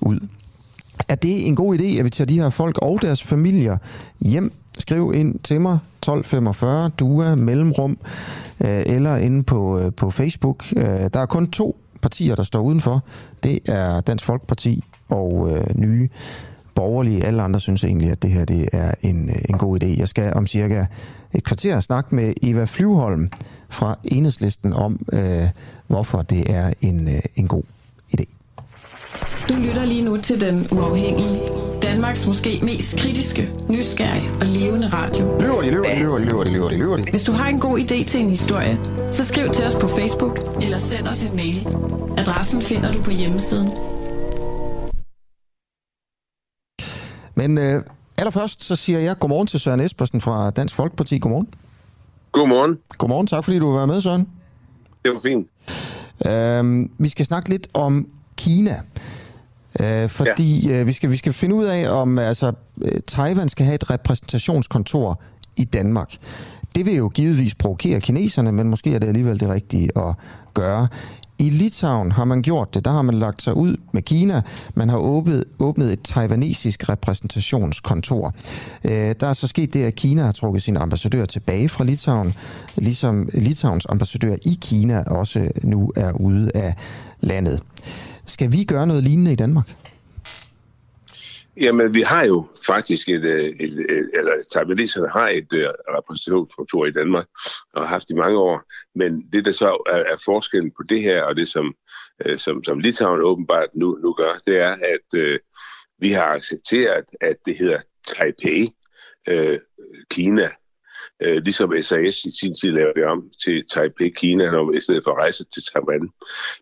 [0.00, 0.20] ud.
[1.08, 3.76] Er det en god idé, at vi tager de her folk og deres familier
[4.20, 7.98] hjem Skriv ind til mig, 1245, DUA, Mellemrum,
[8.64, 10.64] øh, eller inde på, øh, på Facebook.
[10.76, 13.04] Øh, der er kun to partier, der står udenfor.
[13.42, 16.08] Det er Dansk Folkeparti og øh, Nye
[16.74, 17.24] Borgerlige.
[17.24, 19.98] Alle andre synes egentlig, at det her det er en, øh, en god idé.
[19.98, 20.84] Jeg skal om cirka
[21.34, 23.30] et kvarter snakke med Eva Flyvholm
[23.68, 25.48] fra Enhedslisten om, øh,
[25.86, 27.62] hvorfor det er en, øh, en god
[28.16, 28.24] idé.
[29.48, 35.24] Du lytter lige nu til Den Uafhængige Danmarks måske mest kritiske, nysgerrige og levende radio.
[35.40, 37.10] Løver de, løver de, løver de, løver de, løver de, løver de.
[37.10, 38.78] Hvis du har en god idé til en historie,
[39.12, 41.66] så skriv til os på Facebook eller send os en mail.
[42.18, 43.68] Adressen finder du på hjemmesiden.
[47.34, 47.82] Men øh,
[48.18, 51.18] allerførst så siger jeg godmorgen til Søren Espersen fra Dansk Folkeparti.
[51.18, 51.48] Godmorgen.
[52.32, 52.78] Godmorgen.
[52.98, 54.28] Godmorgen, tak fordi du var med, Søren.
[55.04, 55.48] Det var fint.
[56.26, 58.76] Øhm, vi skal snakke lidt om Kina.
[59.80, 60.80] Øh, fordi ja.
[60.80, 62.52] øh, vi, skal, vi skal finde ud af, om altså,
[62.82, 65.20] øh, Taiwan skal have et repræsentationskontor
[65.56, 66.16] i Danmark.
[66.74, 70.14] Det vil jo givetvis provokere kineserne, men måske er det alligevel det rigtige at
[70.54, 70.88] gøre.
[71.40, 72.84] I Litauen har man gjort det.
[72.84, 74.42] Der har man lagt sig ud med Kina.
[74.74, 78.34] Man har åbnet, åbnet et taiwanesisk repræsentationskontor.
[78.84, 82.34] Øh, der er så sket det, at Kina har trukket sin ambassadør tilbage fra Litauen,
[82.76, 86.74] ligesom Litauens ambassadør i Kina også nu er ude af
[87.20, 87.60] landet.
[88.26, 89.68] Skal vi gøre noget lignende i Danmark?
[91.56, 96.86] Jamen, vi har jo faktisk et, øh, et, et eller taiwaneserne har et uh, repræsentationskontor
[96.86, 97.26] i Danmark,
[97.74, 98.62] og har haft i mange år.
[98.94, 101.74] Men det, der så er, er forskellen på det her, og det som,
[102.26, 105.36] uh, som, som Litauen åbenbart nu, nu gør, det er, at uh,
[105.98, 108.74] vi har accepteret, at det hedder Taipei,
[109.28, 109.58] øh,
[110.10, 110.48] Kina,
[111.22, 115.04] øh, ligesom SAS i sin tid lavede det om til Taipei, Kina, når, i stedet
[115.04, 116.08] for at rejse til Taiwan.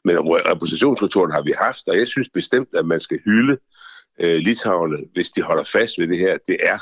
[0.04, 3.58] Men repræsentationskontoren har vi haft, og jeg synes bestemt, at man skal hylde
[4.20, 6.38] øh, Litauerne, hvis de holder fast ved det her.
[6.46, 6.78] Det er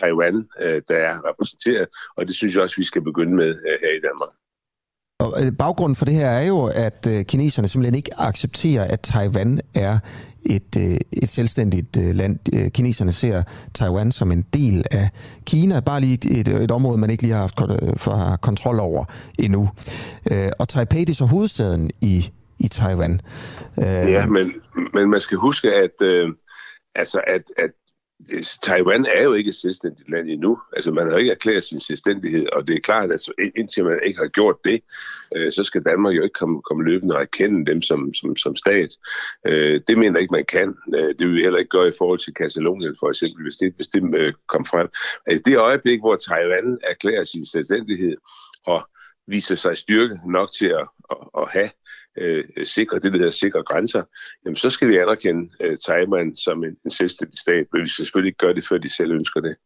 [0.00, 3.78] Taiwan, øh, der er repræsenteret, og det synes jeg også, vi skal begynde med øh,
[3.82, 4.30] her i Danmark.
[5.20, 9.00] Og øh, baggrunden for det her er jo, at øh, kineserne simpelthen ikke accepterer, at
[9.00, 9.98] Taiwan er
[10.50, 12.38] et, øh, et selvstændigt øh, land.
[12.54, 13.42] Øh, kineserne ser
[13.74, 15.08] Taiwan som en del af
[15.46, 18.80] Kina, bare lige et, et, et område, man ikke lige har haft øh, for kontrol
[18.80, 19.04] over
[19.38, 19.70] endnu.
[20.58, 23.20] Og Taipei det er så hovedstaden i, i Taiwan.
[23.78, 24.52] Ja, men,
[24.94, 26.28] men man skal huske, at, øh,
[26.94, 27.70] altså at, at
[28.32, 30.58] Øh, Taiwan er jo ikke et selvstændigt land endnu.
[30.72, 33.20] Altså, man har ikke erklæret sin selvstændighed, og det er klart, at
[33.56, 34.82] indtil man ikke har gjort det,
[35.36, 38.56] øh, så skal Danmark jo ikke komme, komme løbende og erkende dem som, som, som
[38.56, 38.90] stat.
[39.46, 40.74] Øh, det mener jeg ikke, man kan.
[40.94, 43.72] Øh, det vil vi heller ikke gøre i forhold til Katalonien, for eksempel, hvis det,
[43.76, 44.88] hvis det øh, kom frem.
[45.26, 48.16] Altså, det øjeblik, hvor Taiwan erklærer sin selvstændighed
[48.66, 48.88] og
[49.26, 51.70] viser sig styrke nok til at, at, at have
[52.18, 54.02] øh, sikre, det, der hedder sikre grænser,
[54.44, 58.04] jamen så skal vi anerkende øh, Taiwan som en, en selvstændig stat, men vi skal
[58.04, 59.56] selvfølgelig ikke gøre det, før de selv ønsker det.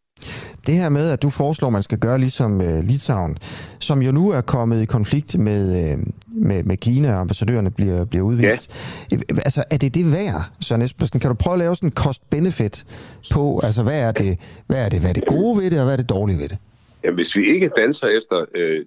[0.66, 3.38] Det her med, at du foreslår, at man skal gøre ligesom øh, Litauen,
[3.78, 8.04] som jo nu er kommet i konflikt med, øh, med, med Kina, og ambassadørerne bliver,
[8.04, 8.70] bliver udvist.
[9.10, 9.16] Ja.
[9.30, 11.20] Altså, er det det værd, Søren Espersen?
[11.20, 12.84] Kan du prøve at lave sådan en cost-benefit
[13.32, 15.84] på, altså hvad er, det, hvad er det, hvad er det gode ved det, og
[15.84, 16.58] hvad er det dårlige ved det?
[17.04, 18.84] Jamen, hvis vi ikke danser efter øh,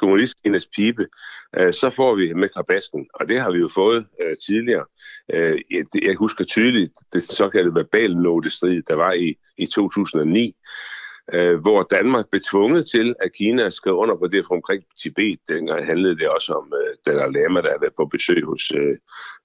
[0.00, 1.06] kommunistkines pipe,
[1.56, 4.84] øh, så får vi med krabasken, og det har vi jo fået øh, tidligere.
[5.32, 10.56] Øh, jeg, jeg husker tydeligt det såkaldte verbalnotestrid, der var i, i 2009,
[11.32, 15.38] øh, hvor Danmark blev tvunget til, at Kina skrev under på det fra omkring Tibet.
[15.48, 18.96] Dengang handlede det også om øh, Dalai Lama, der havde været på besøg hos, øh,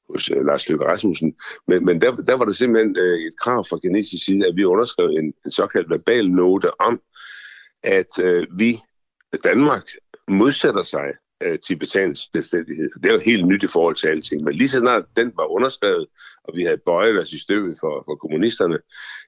[0.10, 1.36] hos øh, Lars Løkke Rasmussen.
[1.67, 4.63] Men, men der, der var der simpelthen øh, et krav fra kinesisk side, at vi
[4.63, 7.01] underskrev en, en såkaldt verbal note om,
[7.84, 8.80] at øh, vi,
[9.44, 9.84] Danmark,
[10.28, 12.89] modsætter sig øh, tibetansk selvstændighed.
[13.04, 14.44] Det er jo helt nyt i forhold til alting.
[14.44, 16.08] Men lige så snart den var underskrevet,
[16.44, 18.80] og vi havde bøjet os i støvet for, for kommunisterne,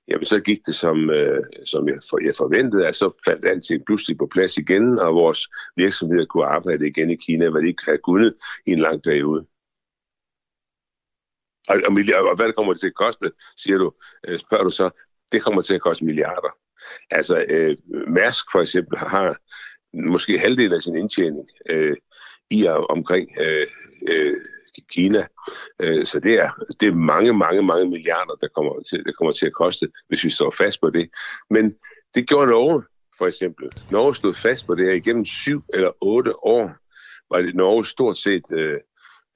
[0.07, 3.85] jamen så gik det som, øh, som jeg, for, jeg forventede, at så faldt alting
[3.85, 7.85] pludselig på plads igen, og vores virksomheder kunne arbejde igen i Kina, hvad de ikke
[7.85, 8.35] havde kunnet
[8.65, 9.45] i en lang periode.
[11.67, 13.91] Og, og, milliarder, og hvad det kommer til at koste, siger du,
[14.27, 14.89] øh, spørger du så,
[15.31, 16.62] det kommer til at koste milliarder.
[17.11, 19.37] Altså, øh, Mærsk for eksempel har
[19.93, 21.97] måske halvdelen af sin indtjening øh,
[22.49, 23.67] i og omkring øh,
[24.09, 24.35] øh,
[24.91, 25.27] Kina.
[25.79, 29.31] Øh, så det er, det er mange, mange, mange milliarder, der kommer, til, der kommer
[29.31, 31.09] til at koste, hvis vi står fast på det.
[31.49, 31.75] Men
[32.15, 32.83] det gjorde Norge,
[33.17, 33.69] for eksempel.
[33.91, 36.75] Norge stod fast på det her igennem syv eller otte år,
[37.29, 38.79] var det Norge stort set øh,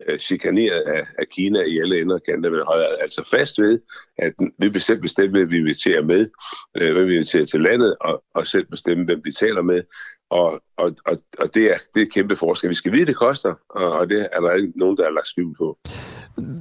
[0.07, 3.79] Øh, chikaneret af, af Kina i alle ender kanter, men holder altså fast ved,
[4.17, 6.29] at vi bestemt bestemme, hvem vi inviterer med,
[6.77, 9.83] øh, hvem vi inviterer til landet, og, og selv bestemme, hvem vi taler med.
[10.29, 12.69] Og, og, og, og det, er, det er et kæmpe forskel.
[12.69, 15.27] Vi skal vide, det koster, og, og det er der ikke nogen, der har lagt
[15.27, 15.77] skjul på.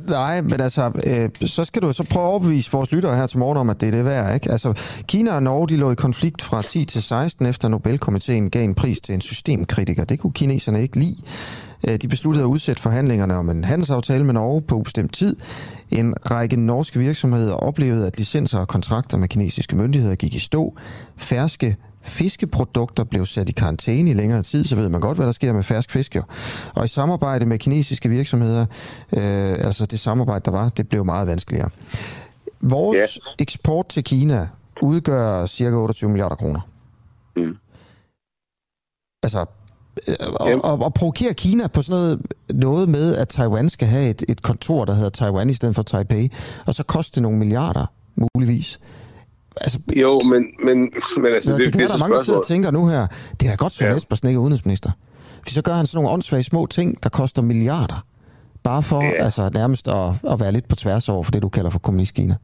[0.09, 3.39] Nej, men altså, øh, så skal du så prøve at overbevise vores lyttere her til
[3.39, 4.51] morgen om, at det er det værd, ikke?
[4.53, 8.65] Altså, Kina og Norge, de lå i konflikt fra 10 til 16, efter Nobelkomiteen gav
[8.65, 10.05] en pris til en systemkritiker.
[10.05, 11.17] Det kunne kineserne ikke lide.
[11.89, 15.37] Øh, de besluttede at udsætte forhandlingerne om en handelsaftale med Norge på ubestemt tid.
[15.91, 20.77] En række norske virksomheder oplevede, at licenser og kontrakter med kinesiske myndigheder gik i stå.
[21.17, 25.33] Færske fiskeprodukter blev sat i karantæne i længere tid, så ved man godt, hvad der
[25.33, 26.17] sker med fersk fisk.
[26.17, 26.23] Jo.
[26.77, 28.67] Og i samarbejde med kinesiske virksomheder,
[29.17, 31.71] øh, altså det samarbejde, der var, det blev meget vanskeligere.
[32.61, 33.43] Vores ja.
[33.43, 34.49] eksport til Kina
[34.83, 36.61] udgør cirka 28 milliarder kroner.
[37.37, 37.57] Mm.
[39.23, 39.47] Altså,
[40.41, 42.21] og, og, og provokere Kina på sådan noget,
[42.55, 45.83] noget med, at Taiwan skal have et, et kontor, der hedder Taiwan i stedet for
[45.83, 46.33] Taipei,
[46.67, 47.87] og så koster det nogle milliarder,
[48.35, 48.81] muligvis.
[49.61, 52.39] Altså, jo, men, men, men altså, det, det, kan være, der er mange, der sidder
[52.39, 53.07] og tænker nu her,
[53.41, 53.97] det er da godt, Søren ja.
[53.97, 54.91] Espersen ikke er udenrigsminister.
[55.47, 58.07] For så gør han sådan nogle åndssvage små ting, der koster milliarder.
[58.63, 59.13] Bare for ja.
[59.13, 62.35] altså, nærmest at, at være lidt på tværs over for det, du kalder for kommunistkina.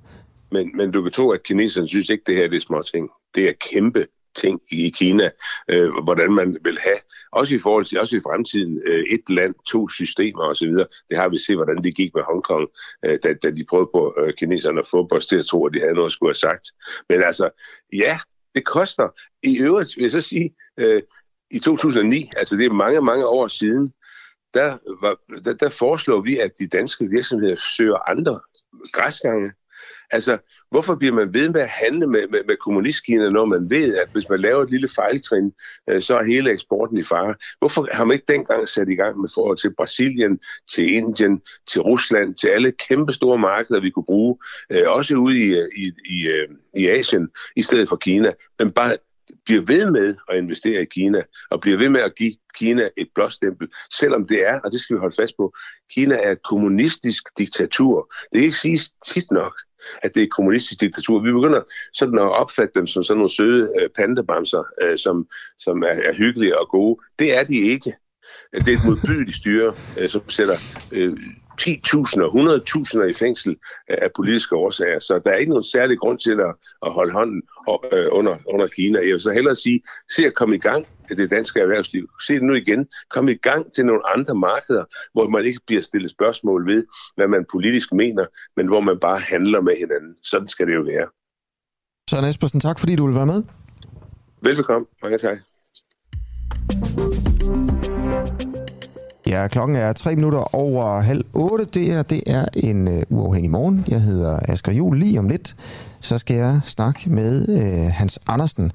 [0.52, 3.08] Men, men du kan tro, at kineserne synes ikke, det her det er små ting.
[3.34, 5.30] Det er kæmpe ting i Kina,
[5.68, 6.98] øh, hvordan man vil have,
[7.32, 10.68] også i forhold til, også i fremtiden, øh, et land, to systemer osv.
[11.10, 12.68] Det har vi set, hvordan det gik med Hongkong,
[13.04, 15.74] øh, da, da de prøvede på øh, kineserne at få os til at tro, at
[15.74, 16.66] de havde noget at skulle have sagt.
[17.08, 17.50] Men altså,
[17.92, 18.18] ja,
[18.54, 19.08] det koster.
[19.42, 21.02] I øvrigt vil jeg så sige, øh,
[21.50, 23.92] i 2009, altså det er mange, mange år siden,
[24.54, 28.40] der, var, der, der foreslår vi, at de danske virksomheder søger andre
[28.92, 29.52] græsgange
[30.12, 30.38] Altså,
[30.70, 34.08] hvorfor bliver man ved med at handle med, med, med kommunistkina, når man ved, at
[34.12, 35.52] hvis man laver et lille fejltrin,
[35.90, 37.34] øh, så er hele eksporten i fare?
[37.58, 40.40] Hvorfor har man ikke dengang sat i gang med forhold til Brasilien,
[40.74, 44.38] til Indien, til Rusland, til alle kæmpe store markeder, vi kunne bruge,
[44.70, 48.72] øh, også ude i, øh, i, i, øh, i Asien, i stedet for Kina, men
[48.72, 48.96] bare
[49.44, 53.08] bliver ved med at investere i Kina, og bliver ved med at give Kina et
[53.14, 55.54] blåstempel, selvom det er, og det skal vi holde fast på,
[55.90, 58.14] Kina er et kommunistisk diktatur.
[58.32, 59.54] Det er ikke sige tit nok,
[60.02, 61.18] at det er et kommunistisk diktatur.
[61.18, 65.82] Vi begynder sådan at opfatte dem som sådan nogle søde øh, pandebamser, øh, som, som
[65.82, 67.00] er, er hyggelige og gode.
[67.18, 67.94] Det er de ikke.
[68.52, 70.54] Det er et modbydeligt styre, øh, som sætter
[70.92, 71.16] øh,
[71.60, 73.56] 10.000 og 100.000 i fængsel
[73.88, 74.98] af politiske årsager.
[74.98, 76.54] Så der er ikke nogen særlig grund til at,
[76.86, 77.42] at holde hånden
[77.92, 78.98] øh, under, under Kina.
[78.98, 79.82] Jeg vil så hellere sige,
[80.16, 82.08] se at komme i gang til det danske erhvervsliv.
[82.26, 82.88] Se det nu igen.
[83.10, 86.84] Kom i gang til nogle andre markeder, hvor man ikke bliver stillet spørgsmål ved,
[87.16, 90.16] hvad man politisk mener, men hvor man bare handler med hinanden.
[90.22, 91.08] Sådan skal det jo være.
[92.10, 93.42] Søren Espersen, tak fordi du vil være med.
[94.40, 94.86] Velbekomme.
[95.02, 95.38] Mange tak.
[99.32, 101.64] Ja, klokken er tre minutter over halv otte.
[101.64, 103.84] Det her, det er en uh, uafhængig morgen.
[103.88, 104.98] Jeg hedder Asger Juhl.
[104.98, 105.56] Lige om lidt,
[106.00, 108.72] så skal jeg snakke med uh, Hans Andersen,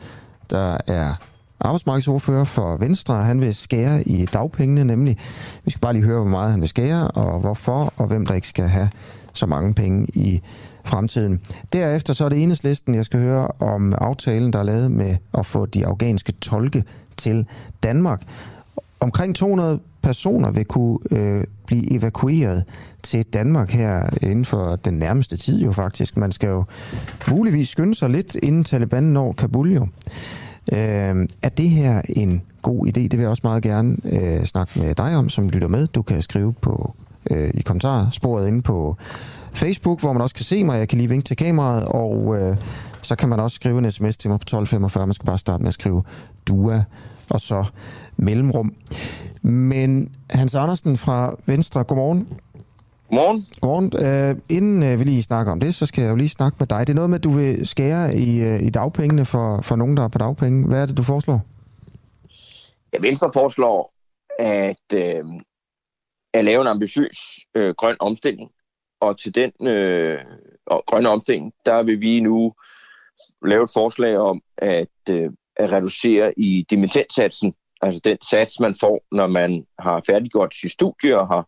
[0.49, 1.13] der er
[1.59, 3.15] arbejdsmarkedsordfører for Venstre.
[3.15, 5.17] Han vil skære i dagpengene, nemlig.
[5.65, 8.33] Vi skal bare lige høre, hvor meget han vil skære, og hvorfor, og hvem der
[8.33, 8.89] ikke skal have
[9.33, 10.41] så mange penge i
[10.85, 11.39] fremtiden.
[11.73, 15.45] Derefter så er det enhedslisten, jeg skal høre om aftalen, der er lavet med at
[15.45, 16.83] få de afghanske tolke
[17.17, 17.45] til
[17.83, 18.21] Danmark.
[18.99, 22.63] Omkring 200 personer vil kunne øh, blive evakueret
[23.03, 26.17] til Danmark her inden for den nærmeste tid jo faktisk.
[26.17, 26.63] Man skal jo
[27.31, 29.87] muligvis skynde sig lidt, inden Taliban når Kabul jo.
[30.73, 33.01] Øh, er det her en god idé?
[33.01, 35.87] Det vil jeg også meget gerne øh, snakke med dig om, som lytter med.
[35.87, 36.95] Du kan skrive på
[37.31, 38.95] øh, i kommentarsporet inde på
[39.53, 40.79] Facebook, hvor man også kan se mig.
[40.79, 42.57] Jeg kan lige vinke til kameraet, og øh,
[43.01, 45.07] så kan man også skrive en sms til mig på 1245.
[45.07, 46.03] Man skal bare starte med at skrive
[46.47, 46.81] DUA,
[47.31, 47.65] og så
[48.17, 48.75] mellemrum.
[49.41, 52.27] Men Hans Andersen fra Venstre, godmorgen.
[53.09, 53.45] Godmorgen.
[53.61, 53.91] Godmorgen.
[54.05, 56.67] Øh, inden øh, vi lige snakker om det, så skal jeg jo lige snakke med
[56.67, 56.79] dig.
[56.79, 59.97] Det er noget med, at du vil skære i, øh, i dagpengene for, for nogen,
[59.97, 60.67] der er på dagpenge.
[60.67, 61.41] Hvad er det, du foreslår?
[62.93, 63.93] Ja, Venstre foreslår
[64.39, 65.25] at, øh,
[66.33, 67.17] at lave en ambitiøs
[67.55, 68.49] øh, grøn omstilling.
[69.01, 70.19] Og til den øh,
[70.65, 72.53] og grønne omstilling, der vil vi nu
[73.45, 79.05] lave et forslag om at, øh, at reducere i dimittentsatsen, altså den sats, man får,
[79.11, 81.47] når man har færdiggjort sit studie og har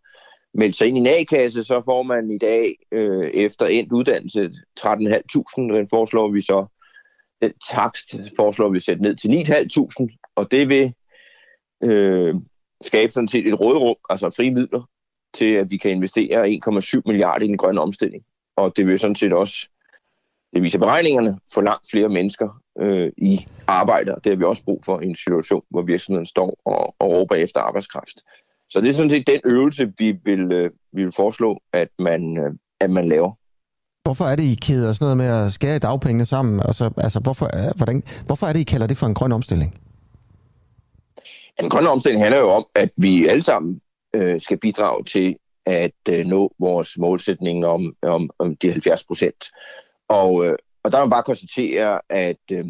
[0.53, 4.51] meldt sig ind i en A-kasse, så får man i dag øh, efter endt uddannelse
[4.79, 5.61] 13.500.
[5.61, 6.65] Den foreslår vi så,
[7.41, 10.93] den takst foreslår vi sætte ned til 9.500, og det vil
[11.83, 12.35] øh,
[12.81, 14.89] skabe sådan set et rådrum, altså frie midler,
[15.33, 18.23] til at vi kan investere 1,7 milliarder i den grønne omstilling.
[18.57, 19.69] Og det vil sådan set også,
[20.53, 24.63] det viser beregningerne, få langt flere mennesker øh, i arbejde, og det har vi også
[24.63, 28.17] brug for i en situation, hvor virksomheden står og, og råber efter arbejdskraft.
[28.69, 32.37] Så det er sådan set den øvelse, vi vil, øh, vi vil foreslå, at man,
[32.37, 33.31] øh, at man laver.
[34.03, 36.59] Hvorfor er det, I keder sådan noget med at skære dagpengene sammen?
[36.59, 39.81] Altså, altså hvorfor, øh, hvordan, hvorfor er det, I kalder det for en grøn omstilling?
[41.59, 43.81] En grøn omstilling handler jo om, at vi alle sammen
[44.15, 49.51] øh, skal bidrage til at øh, nå vores målsætning om, om, om de 70 procent.
[50.07, 52.65] Og, øh, og der må man bare konstatere, at, øh,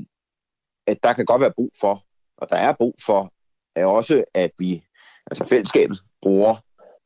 [0.88, 2.03] at der kan godt være brug for,
[2.38, 3.34] og der er brug for,
[3.76, 4.84] er også, at vi,
[5.32, 6.55] altså fællesskabet, bruger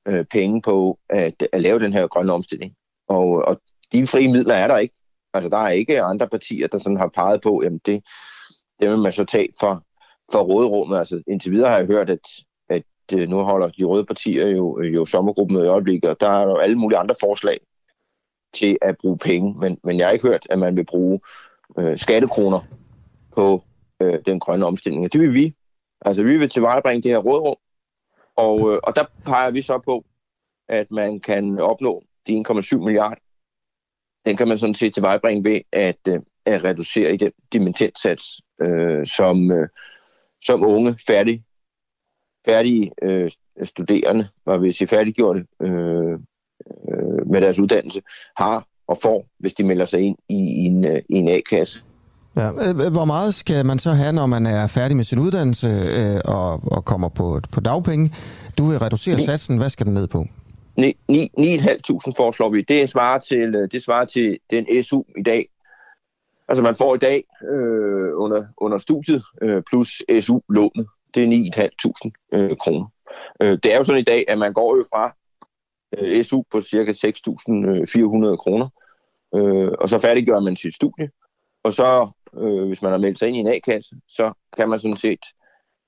[0.07, 2.75] øh, penge på at, at lave den her grønne omstilling.
[3.07, 4.95] Og, og de frie midler er der ikke.
[5.33, 8.03] Altså der er ikke andre partier, der sådan har peget på, jamen det,
[8.79, 9.85] det vil man så tage for,
[10.31, 10.97] for råderummet.
[10.97, 12.27] Altså indtil videre har jeg hørt, at,
[12.69, 12.83] at
[13.13, 16.57] øh, nu holder de røde partier jo, jo sommergruppen i øjeblikket, og der er jo
[16.57, 17.59] alle mulige andre forslag
[18.53, 21.19] til at bruge penge, men, men jeg har ikke hørt, at man vil bruge
[21.79, 22.59] øh, skattekroner
[23.31, 23.63] på
[24.01, 25.05] øh, den grønne omstilling.
[25.05, 25.55] Og det vil vi.
[26.01, 27.57] Altså vi vil tilvejebringe det her rådrum,
[28.35, 30.05] og, øh, og der peger vi så på,
[30.67, 33.21] at man kan opnå de 1,7 milliarder.
[34.25, 39.07] Den kan man sådan set tilvejebringe ved at, øh, at reducere i den dimensionssats, øh,
[39.07, 39.67] som, øh,
[40.41, 41.43] som unge færdige,
[42.45, 43.31] færdige øh,
[43.63, 46.19] studerende, var vi sige færdiggjorte øh,
[46.91, 48.01] øh, med deres uddannelse,
[48.37, 51.83] har og får, hvis de melder sig ind i, i en, øh, i en A-kasse.
[52.37, 52.49] Ja,
[52.89, 56.61] hvor meget skal man så have, når man er færdig med sin uddannelse øh, og,
[56.71, 58.13] og kommer på, på dagpenge?
[58.57, 59.57] Du vil reducere ni, satsen.
[59.57, 60.25] Hvad skal den ned på?
[60.79, 60.85] 9.500
[62.17, 62.61] foreslår vi.
[62.61, 65.47] Det svarer til, det svarer til den SU i dag.
[66.47, 70.87] Altså man får i dag øh, under, under studiet øh, plus SU-lånet.
[71.15, 71.69] Det er
[72.33, 72.85] 9.500 øh, kroner.
[73.41, 75.15] Øh, det er jo sådan i dag, at man går jo fra
[75.97, 78.69] øh, SU på cirka 6.400 øh, kroner,
[79.35, 81.09] øh, og så færdiggør man sit studie.
[81.63, 84.79] Og så, øh, hvis man har meldt sig ind i en A-kasse, så kan man
[84.79, 85.25] sådan set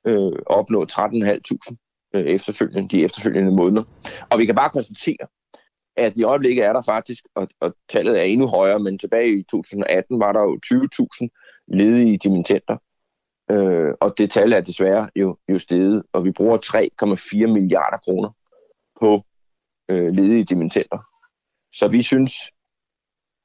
[0.08, 1.76] øh, opnå 13.500
[2.16, 3.84] øh, efterfølgende, de efterfølgende måneder.
[4.30, 5.28] Og vi kan bare konstatere,
[5.97, 9.43] at i øjeblikket er der faktisk, og, og tallet er endnu højere, men tilbage i
[9.43, 11.28] 2018 var der jo 20.000
[11.68, 12.78] ledige dimittenter.
[13.51, 16.58] Øh, og det tal er desværre jo, jo steget, og vi bruger
[17.45, 18.30] 3,4 milliarder kroner
[18.99, 19.24] på
[19.89, 20.99] øh, ledige dimittenter.
[21.73, 22.33] Så vi synes,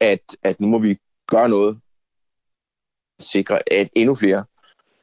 [0.00, 1.80] at, at nu må vi gøre noget
[3.18, 4.44] at sikre, at endnu flere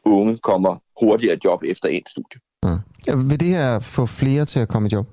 [0.06, 2.40] unge kommer hurtigere job efter en studie.
[2.64, 3.16] Ja.
[3.16, 5.06] Vil det her få flere til at komme i job?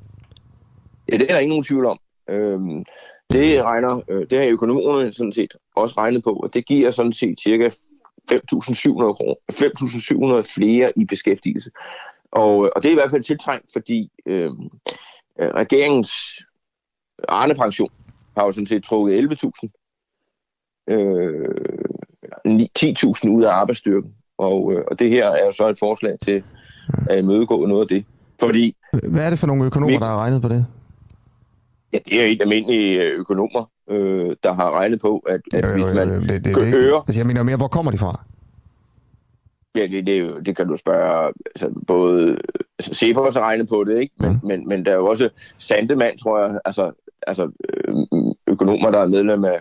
[1.09, 1.99] Ja, det er der ikke nogen tvivl om.
[2.29, 2.85] Øhm,
[3.31, 7.12] det regner, øh, det har økonomerne sådan set også regnet på, og det giver sådan
[7.12, 7.70] set cirka
[8.33, 8.39] 5.700
[9.53, 11.70] 5.700 flere i beskæftigelse.
[12.33, 14.51] Og, og det er i hvert fald tiltrængt, fordi øh,
[15.41, 16.12] regeringens
[17.28, 17.91] Arne-pension
[18.37, 19.68] har jo sådan set trukket 11.000,
[20.89, 21.49] øh,
[22.78, 24.11] 10.000 ud af arbejdsstyrken.
[24.39, 26.43] Og, øh, og det her er jo så et forslag til
[27.11, 28.05] at imødegå noget af det.
[28.41, 28.76] Fordi,
[29.11, 30.66] Hvad er det for nogle økonomer, der har regnet på det?
[31.93, 35.74] Ja, det er helt almindelige økonomer, øh, der har regnet på, at, at Jo, jo,
[35.74, 37.01] hvis jo, man det, det, det, øger...
[37.01, 38.24] Altså, jeg mener mere, hvor kommer de fra?
[39.75, 42.39] Ja, det, det, det kan du spørge altså, både
[42.79, 44.14] altså, Cepos har regnet på det, ikke?
[44.18, 44.39] Men, Mm.
[44.43, 44.49] mm.
[44.49, 46.93] men, men der er jo også Sandemand, tror jeg, altså,
[47.27, 47.51] altså
[48.47, 49.61] økonomer, der er medlem af,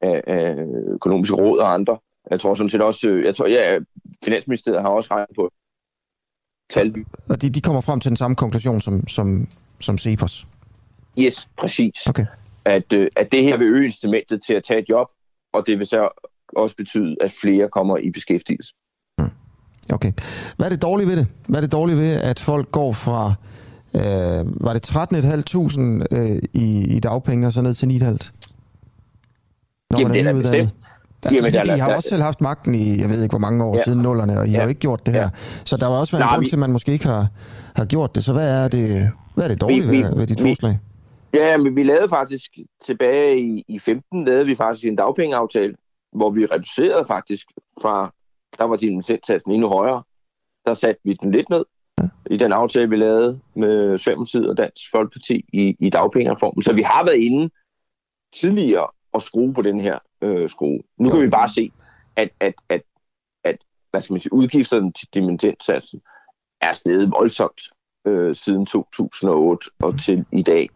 [0.00, 1.98] af, af økonomiske råd og andre.
[2.30, 3.78] Jeg tror sådan set også, jeg tror, ja,
[4.24, 5.50] Finansministeriet har også regnet på
[6.70, 6.94] tal.
[7.30, 9.46] Og de, de kommer frem til den samme konklusion som, som,
[9.80, 10.46] som Cepos.
[11.18, 12.06] Yes, præcis.
[12.08, 12.26] Okay.
[12.64, 15.08] At, at det her vil øge incitamentet til at tage et job,
[15.52, 16.08] og det vil så
[16.48, 18.74] også betyde, at flere kommer i beskæftigelse.
[19.92, 20.12] Okay.
[20.56, 21.26] Hvad er det dårlige ved det?
[21.46, 23.34] Hvad er det dårlige ved, at folk går fra,
[23.94, 28.30] øh, var det 13.500 øh, i, i dagpenge og så ned til 9.500?
[29.90, 30.74] Når Jamen, det er bestemt.
[31.24, 33.64] Altså, Jamen, fordi da- har også selv haft magten i, jeg ved ikke hvor mange
[33.64, 33.82] år Ja.
[33.84, 34.56] siden nullerne, og I Ja.
[34.56, 35.20] har jo ikke gjort det her.
[35.22, 35.28] Ja.
[35.64, 37.26] Så der var også været en Nej, grund vi- til, at man måske ikke har,
[37.76, 38.24] har gjort det.
[38.24, 40.78] Så hvad er det, hvad er det dårlige Vi- vi- ved, ved dit vi- forslag?
[41.34, 42.50] Ja, men vi lavede faktisk
[42.86, 45.74] tilbage i, i 15, lavede vi faktisk en dagpengeaftale,
[46.16, 47.46] hvor vi reducerede faktisk
[47.82, 48.12] fra,
[48.58, 50.02] der var dimittentsatsen endnu højere.
[50.66, 51.64] Der satte vi den lidt ned
[52.30, 56.62] i den aftale, vi lavede med Socialdemokratiet og Dansk Folkeparti i, i dagpengereformen.
[56.62, 57.50] Så vi har været inde
[58.34, 60.80] tidligere og skrue på den her øh, skrue.
[60.98, 61.72] Nu kan vi bare se,
[62.16, 62.82] at, at, at,
[63.44, 63.56] at
[63.90, 66.00] hvad skal man sige, udgifterne til dimittentsatsen
[66.60, 67.60] er steget voldsomt
[68.06, 70.68] øh, siden 2008 og til i dag.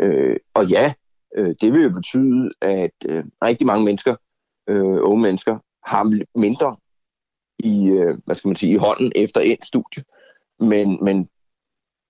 [0.00, 0.92] Øh, og ja,
[1.36, 4.16] øh, det vil jo betyde, at øh, rigtig mange mennesker,
[4.68, 6.76] øh, unge mennesker, har mindre
[7.58, 10.04] i, øh, hvad skal man sige, i hånden efter et studie.
[10.60, 11.28] Men, men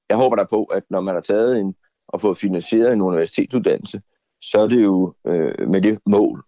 [0.08, 1.74] jeg håber da på, at når man har taget en
[2.08, 4.02] og fået finansieret en universitetsuddannelse,
[4.42, 6.44] så er det jo øh, med det mål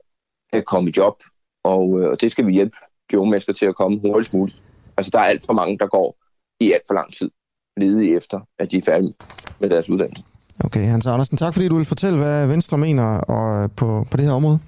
[0.53, 1.23] at komme i job,
[1.65, 2.77] og, øh, og det skal vi hjælpe
[3.11, 4.63] de unge mennesker til at komme hurtigst muligt.
[4.97, 6.17] Altså, der er alt for mange, der går
[6.61, 7.31] i alt for lang tid
[7.77, 9.15] ledige efter, at de er færdige
[9.61, 10.25] med deres uddannelse.
[10.65, 14.25] Okay, Hans Andersen, tak fordi du vil fortælle, hvad Venstre mener og, på, på det
[14.25, 14.59] her område.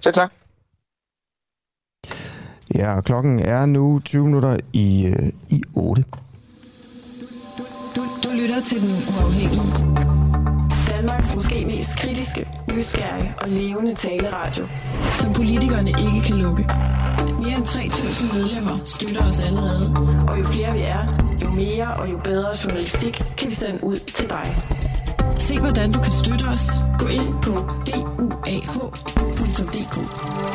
[0.00, 0.32] Selv tak.
[2.74, 6.04] Ja, og klokken er nu 20 minutter i, øh, i 8.
[7.96, 9.62] Du, du lytter til Den Uafhængige.
[10.96, 14.66] Danmarks måske mest kritiske, nysgerrige og levende taleradio,
[15.16, 16.64] som politikerne ikke kan lukke.
[17.42, 19.94] Mere end 3.000 medlemmer støtter os allerede,
[20.28, 21.04] og jo flere vi er,
[21.42, 24.56] jo mere og jo bedre journalistik kan vi sende ud til dig.
[25.38, 26.66] Se hvordan du kan støtte os.
[26.98, 27.52] Gå ind på
[29.58, 29.94] duah.dk.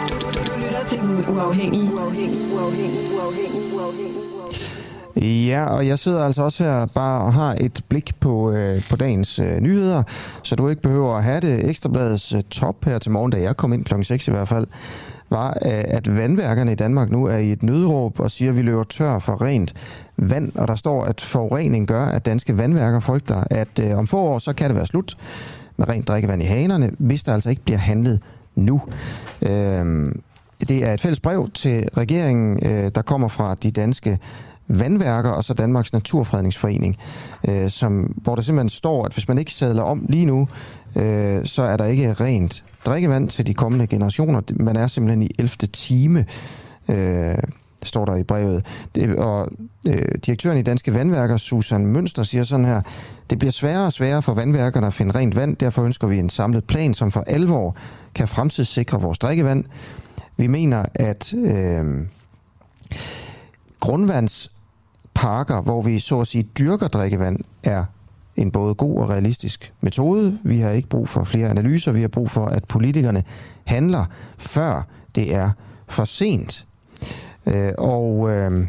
[0.09, 1.93] Du, du, du, du lytter til Den Uafhængige.
[1.93, 5.49] Uafhængige, uafhængige, uafhængige, uafhængige.
[5.49, 8.95] Ja, og jeg sidder altså også her bare og har et blik på, øh, på
[8.95, 10.03] dagens øh, nyheder,
[10.43, 11.69] så du ikke behøver at have det.
[11.69, 14.67] Ekstrabladets øh, top her til morgen, da jeg kom ind klokken 6 i hvert fald,
[15.29, 18.61] var, øh, at vandværkerne i Danmark nu er i et nødråb og siger, at vi
[18.61, 19.73] løber tør for rent
[20.17, 20.55] vand.
[20.55, 24.39] Og der står, at forurening gør, at danske vandværker frygter, at øh, om få år,
[24.39, 25.17] så kan det være slut
[25.77, 28.19] med rent drikkevand i hanerne, hvis der altså ikke bliver handlet
[28.55, 28.81] nu.
[29.41, 30.11] Øh,
[30.67, 34.19] det er et fælles brev til regeringen, øh, der kommer fra de danske
[34.67, 36.97] vandværker og så Danmarks Naturfredningsforening,
[37.49, 40.47] øh, som, hvor der simpelthen står, at hvis man ikke sadler om lige nu,
[40.95, 44.41] øh, så er der ikke rent drikkevand til de kommende generationer.
[44.59, 45.49] Man er simpelthen i 11.
[45.73, 46.25] time,
[46.89, 47.37] øh,
[47.83, 48.65] står der i brevet.
[48.95, 49.49] Det, og
[49.87, 52.81] øh, direktøren i Danske Vandværker, Susan Mønster, siger sådan her,
[53.29, 56.29] det bliver sværere og sværere for vandværkerne at finde rent vand, derfor ønsker vi en
[56.29, 57.75] samlet plan, som for alvor
[58.15, 59.63] kan fremtidssikre vores drikkevand.
[60.37, 62.07] Vi mener, at øh,
[63.79, 67.85] grundvandsparker, hvor vi så at sige dyrker drikkevand, er
[68.35, 70.39] en både god og realistisk metode.
[70.43, 73.23] Vi har ikke brug for flere analyser, vi har brug for, at politikerne
[73.65, 74.05] handler,
[74.37, 75.51] før det er
[75.87, 76.65] for sent.
[77.47, 78.67] Øh, og øh,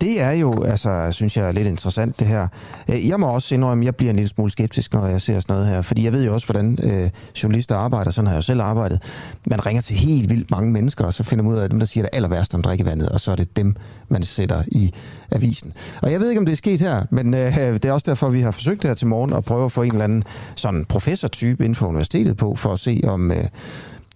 [0.00, 2.48] det er jo, altså, synes jeg er lidt interessant det her.
[2.90, 5.40] Øh, jeg må også indrømme, at jeg bliver en lille smule skeptisk, når jeg ser
[5.40, 5.82] sådan noget her.
[5.82, 7.10] Fordi jeg ved jo også, hvordan øh,
[7.42, 8.10] journalister arbejder.
[8.10, 9.02] Sådan har jeg jo selv arbejdet.
[9.46, 11.86] Man ringer til helt vildt mange mennesker, og så finder man ud af dem, der
[11.86, 13.08] siger det aller værste om drikkevandet.
[13.08, 13.76] Og så er det dem,
[14.08, 14.92] man sætter i
[15.32, 15.72] avisen.
[16.02, 18.28] Og jeg ved ikke, om det er sket her, men øh, det er også derfor,
[18.28, 20.24] vi har forsøgt her til morgen at prøve at få en eller anden
[20.54, 23.32] sådan professortype inden for universitetet på, for at se, om...
[23.32, 23.44] Øh,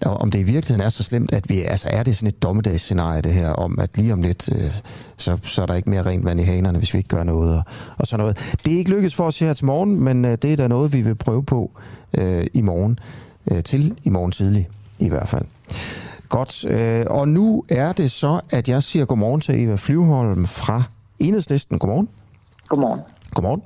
[0.07, 2.43] og om det i virkeligheden er så slemt, at vi, altså er det sådan et
[2.43, 4.81] dommedagsscenarie det her, om at lige om lidt, øh,
[5.17, 7.57] så, så er der ikke mere rent vand i hanerne, hvis vi ikke gør noget,
[7.57, 7.63] og,
[7.99, 8.57] og sådan noget.
[8.65, 10.93] Det er ikke lykkedes for os her til morgen, men øh, det er da noget,
[10.93, 11.71] vi vil prøve på
[12.19, 12.99] øh, i morgen,
[13.51, 15.45] øh, til i morgen tidlig i hvert fald.
[16.29, 20.83] Godt, øh, og nu er det så, at jeg siger godmorgen til Eva Flyvholm fra
[21.19, 21.79] Enhedslisten.
[21.79, 22.09] Godmorgen.
[22.69, 23.01] Godmorgen.
[23.35, 23.63] Godmorgen.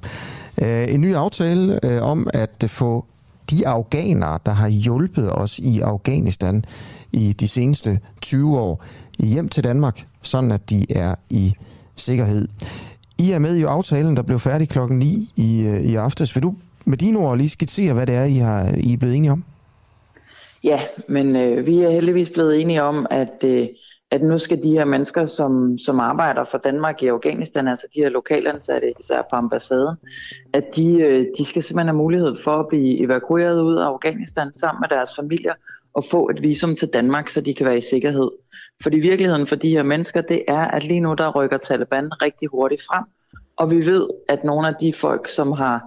[0.63, 3.05] Øh, en ny aftale øh, om at få
[3.51, 6.65] de afghanere, der har hjulpet os i Afghanistan
[7.13, 8.85] i de seneste 20 år,
[9.19, 11.53] hjem til Danmark, sådan at de er i
[11.97, 12.49] sikkerhed.
[13.19, 16.37] I er med i aftalen, der blev færdig klokken 9 i, øh, i aftes.
[16.37, 19.17] Vil du med dine ord lige skitsere, hvad det er, I, har, I er blevet
[19.17, 19.45] enige om?
[20.65, 23.69] Ja, men øh, vi er heldigvis blevet enige om, at, øh,
[24.15, 28.01] at nu skal de her mennesker, som, som arbejder for Danmark i Afghanistan, altså de
[28.01, 29.97] her lokalansatte, især på ambassaden,
[30.53, 34.55] at de, øh, de skal simpelthen have mulighed for at blive evakueret ud af Afghanistan
[34.55, 35.55] sammen med deres familier
[35.95, 38.31] og få et visum til Danmark, så de kan være i sikkerhed.
[38.83, 42.49] Fordi virkeligheden for de her mennesker, det er, at lige nu der rykker Taliban rigtig
[42.49, 43.05] hurtigt frem,
[43.57, 45.85] og vi ved, at nogle af de folk, som har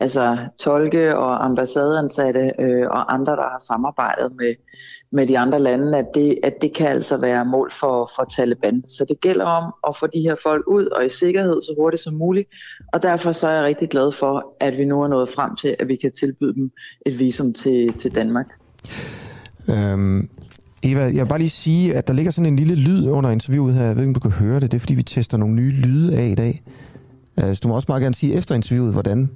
[0.00, 4.54] altså tolke og ambassadeansatte øh, og andre, der har samarbejdet med,
[5.12, 8.82] med de andre lande, at det, at det kan altså være mål for, for Taliban.
[8.86, 12.02] Så det gælder om at få de her folk ud og i sikkerhed så hurtigt
[12.02, 12.48] som muligt,
[12.92, 15.76] og derfor så er jeg rigtig glad for, at vi nu er nået frem til,
[15.78, 16.70] at vi kan tilbyde dem
[17.06, 18.46] et visum til, til Danmark.
[19.68, 20.28] Øhm,
[20.82, 23.74] Eva, jeg vil bare lige sige, at der ligger sådan en lille lyd under interviewet
[23.74, 23.84] her.
[23.84, 24.72] Jeg ved ikke, om du kan høre det.
[24.72, 26.62] Det er, fordi vi tester nogle nye lyde af i dag.
[27.36, 29.30] Altså, du må også meget gerne sige efter interviewet, hvordan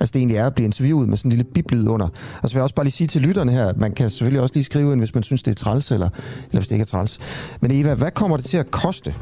[0.00, 2.08] altså, det egentlig er at blive interviewet med sådan en lille biblyd under.
[2.42, 4.54] Og så vil jeg også bare lige sige til lytterne her, man kan selvfølgelig også
[4.54, 6.08] lige skrive ind, hvis man synes, det er træls, eller,
[6.46, 7.18] eller hvis det ikke er træls.
[7.60, 9.14] Men Eva, hvad kommer det til at koste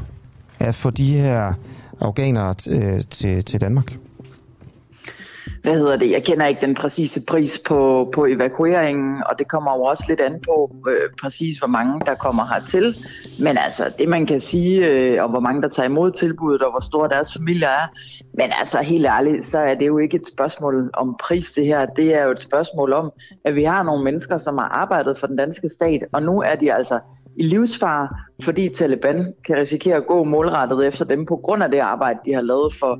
[0.59, 1.53] at få de her
[1.99, 3.97] afghanere øh, til, til Danmark?
[5.63, 9.71] Hvad hedder det, jeg kender ikke den præcise pris på, på evakueringen, og det kommer
[9.75, 12.95] jo også lidt an på øh, præcis, hvor mange der kommer hertil.
[13.45, 16.71] Men altså, det man kan sige, øh, og hvor mange der tager imod tilbuddet, og
[16.71, 17.87] hvor stor deres familie er,
[18.33, 21.85] men altså helt ærligt, så er det jo ikke et spørgsmål om pris det her.
[21.85, 23.11] Det er jo et spørgsmål om,
[23.45, 26.55] at vi har nogle mennesker, som har arbejdet for den danske stat, og nu er
[26.55, 26.99] de altså
[27.35, 28.07] i livsfare,
[28.43, 32.33] fordi Taliban kan risikere at gå målrettet efter dem på grund af det arbejde, de
[32.33, 32.99] har lavet for,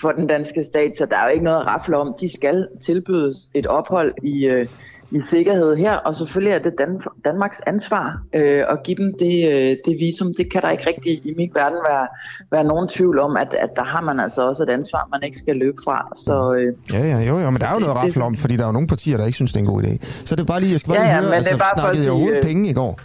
[0.00, 0.92] for den danske stat.
[0.98, 2.14] Så der er jo ikke noget at rafle om.
[2.20, 4.64] De skal tilbydes et ophold i, øh,
[5.10, 9.34] i sikkerhed her, og selvfølgelig er det Dan- Danmarks ansvar øh, at give dem det,
[9.52, 10.34] øh, det visum.
[10.34, 12.06] Det kan der ikke rigtig i min verden være,
[12.52, 15.38] være nogen tvivl om, at, at der har man altså også et ansvar, man ikke
[15.38, 16.08] skal løbe fra.
[16.16, 18.56] Så, øh, ja, ja, jo, jo, men der er jo noget at rafle om, fordi
[18.56, 19.92] der er jo nogle partier, der ikke synes, det er en god idé.
[20.24, 21.58] Så det er bare lige, jeg skal bare Ja, lige høre, men altså, det er
[21.58, 23.00] bare for at snakkede jeg overhovedet øh, penge i går?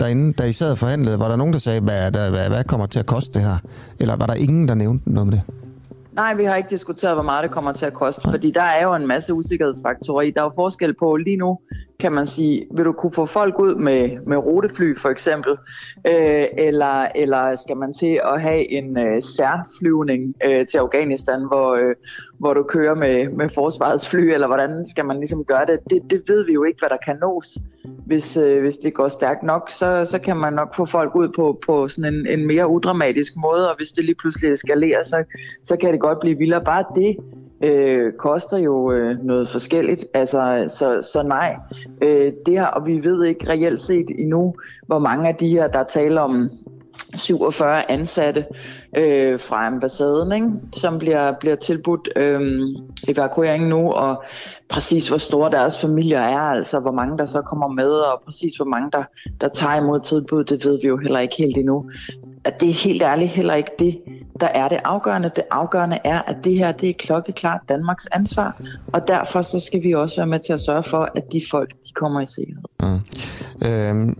[0.00, 2.64] Derinde, da I sad og forhandlede, var der nogen, der sagde, hvad, der, hvad, hvad
[2.64, 3.56] kommer til at koste det her?
[4.00, 5.42] Eller var der ingen, der nævnte noget om det?
[6.12, 8.82] Nej, vi har ikke diskuteret, hvor meget det kommer til at koste, fordi der er
[8.82, 10.30] jo en masse usikkerhedsfaktorer i.
[10.30, 11.58] Der er jo forskel på lige nu,
[12.00, 15.52] kan man sige, vil du kunne få folk ud med, med rutefly for eksempel,
[16.06, 21.74] øh, eller, eller skal man til at have en øh, særflyvning øh, til Afghanistan, hvor,
[21.74, 21.94] øh,
[22.38, 25.78] hvor du kører med, med forsvarets fly, eller hvordan skal man ligesom gøre det?
[25.90, 26.10] det?
[26.10, 27.58] Det ved vi jo ikke, hvad der kan nås.
[28.06, 31.28] Hvis, øh, hvis det går stærkt nok, så, så kan man nok få folk ud
[31.28, 35.24] på, på sådan en, en mere udramatisk måde, og hvis det lige pludselig eskalerer, så,
[35.64, 36.64] så kan det godt blive vildere.
[36.64, 37.16] Bare det
[37.60, 40.06] øh, koster jo øh, noget forskelligt.
[40.14, 41.56] Altså, så, så nej,
[42.02, 44.54] øh, det her, og vi ved ikke reelt set endnu,
[44.86, 46.50] hvor mange af de her, der taler om
[47.14, 48.44] 47 ansatte
[48.96, 50.50] øh, fra ambassaden, ikke?
[50.72, 52.40] som bliver, bliver tilbudt øh,
[53.08, 54.22] evakuering nu, og
[54.68, 58.56] præcis hvor store deres familier er, altså hvor mange der så kommer med, og præcis
[58.56, 59.04] hvor mange der,
[59.40, 61.90] der tager imod tilbud, det ved vi jo heller ikke helt endnu.
[62.44, 63.98] At det er helt ærligt heller ikke det,
[64.40, 65.30] der er det afgørende.
[65.36, 68.60] Det afgørende er, at det her det er klokkeklart Danmarks ansvar,
[68.92, 71.70] og derfor så skal vi også være med til at sørge for, at de folk
[71.70, 72.62] de kommer i sikkerhed.
[72.82, 73.68] Mm.
[73.68, 74.18] Øhm,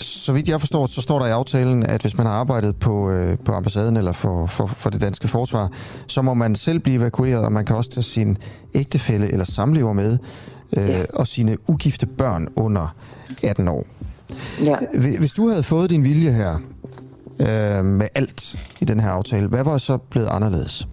[0.00, 3.10] så vidt jeg forstår, så står der i aftalen, at hvis man har arbejdet på,
[3.10, 5.68] øh, på ambassaden eller for, for, for det danske forsvar,
[6.06, 8.36] så må man selv blive evakueret, og man kan også tage sin
[8.74, 10.18] ægtefælle eller samlever med,
[10.78, 11.04] øh, ja.
[11.14, 12.94] og sine ugifte børn under
[13.42, 13.86] 18 år.
[14.64, 14.76] Ja.
[15.18, 16.58] Hvis du havde fået din vilje her,
[17.40, 20.88] øh, med alt i den her aftale, hvad var så blevet anderledes?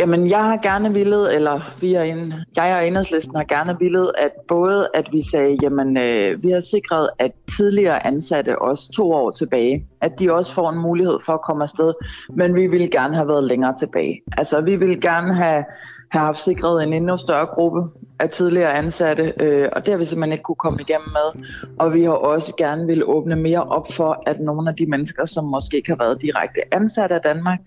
[0.00, 4.12] Jamen, jeg har gerne villet, eller vi er en, jeg og enhedslisten har gerne villet,
[4.18, 9.12] at både at vi sagde, jamen, øh, vi har sikret, at tidligere ansatte, også to
[9.12, 11.92] år tilbage, at de også får en mulighed for at komme afsted,
[12.36, 14.20] men vi ville gerne have været længere tilbage.
[14.38, 15.64] Altså, vi ville gerne have,
[16.10, 17.82] have haft sikret en endnu større gruppe
[18.22, 21.46] af tidligere ansatte, øh, og det har vi simpelthen ikke kunne komme igennem med.
[21.78, 25.24] Og vi har også gerne vil åbne mere op for, at nogle af de mennesker,
[25.24, 27.58] som måske ikke har været direkte ansatte af Danmark,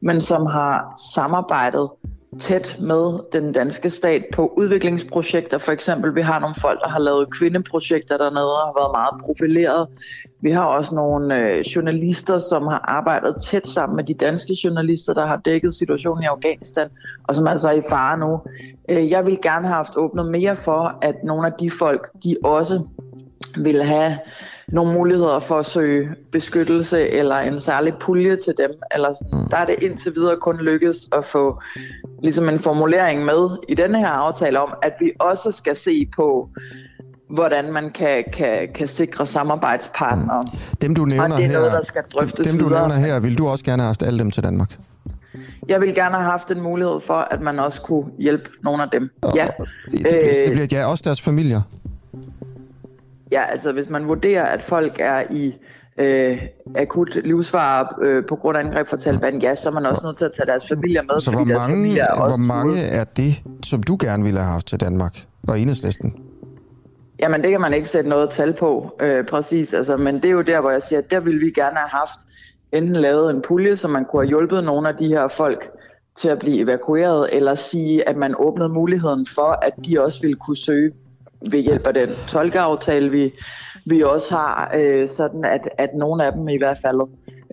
[0.00, 1.88] men som har samarbejdet
[2.40, 5.58] tæt med den danske stat på udviklingsprojekter.
[5.58, 9.24] For eksempel, vi har nogle folk, der har lavet kvindeprojekter dernede og har været meget
[9.24, 9.88] profileret.
[10.40, 15.14] Vi har også nogle øh, journalister, som har arbejdet tæt sammen med de danske journalister,
[15.14, 16.88] der har dækket situationen i Afghanistan,
[17.28, 18.40] og som altså er i fare nu.
[18.88, 22.36] Øh, jeg vil gerne have haft åbnet mere for, at nogle af de folk, de
[22.44, 22.80] også
[23.56, 24.18] vil have
[24.68, 28.70] nogle muligheder for at søge beskyttelse eller en særlig pulje til dem.
[28.94, 29.46] Eller sådan.
[29.50, 31.60] Der er det indtil videre kun lykkes at få
[32.22, 36.48] ligesom en formulering med i denne her aftale om, at vi også skal se på,
[37.30, 40.42] hvordan man kan, kan, kan sikre samarbejdspartnere.
[40.80, 42.88] Dem du nævner og det er noget, her, der skal drøftes dem, dem du videre.
[42.88, 44.76] nævner her, vil du også gerne have haft alle dem til Danmark?
[45.68, 48.88] Jeg vil gerne have haft en mulighed for, at man også kunne hjælpe nogle af
[48.92, 49.10] dem.
[49.34, 49.48] Ja.
[49.90, 51.60] Det bliver, det bliver ja, også deres familier.
[53.32, 55.56] Ja, altså hvis man vurderer, at folk er i
[55.98, 56.42] øh,
[56.76, 60.16] akut livsfare øh, på grund af angreb fra Taliban, ja, så er man også nødt
[60.16, 62.96] til at tage deres familier med, Så hvor mange, er også hvor mange truet.
[63.00, 65.16] er det, som du gerne ville have haft til Danmark?
[65.48, 66.14] Og enhedslisten?
[67.20, 69.74] Jamen det kan man ikke sætte noget tal på, øh, præcis.
[69.74, 71.88] Altså, men det er jo der, hvor jeg siger, at der ville vi gerne have
[71.88, 72.20] haft
[72.72, 75.70] enten lavet en pulje, så man kunne have hjulpet nogle af de her folk
[76.16, 80.36] til at blive evakueret, eller sige, at man åbnede muligheden for, at de også ville
[80.36, 80.92] kunne søge
[81.50, 83.32] ved hjælp af den tolkeaftale, vi,
[83.86, 87.00] vi også har, øh, sådan at, at nogle af dem i hvert fald,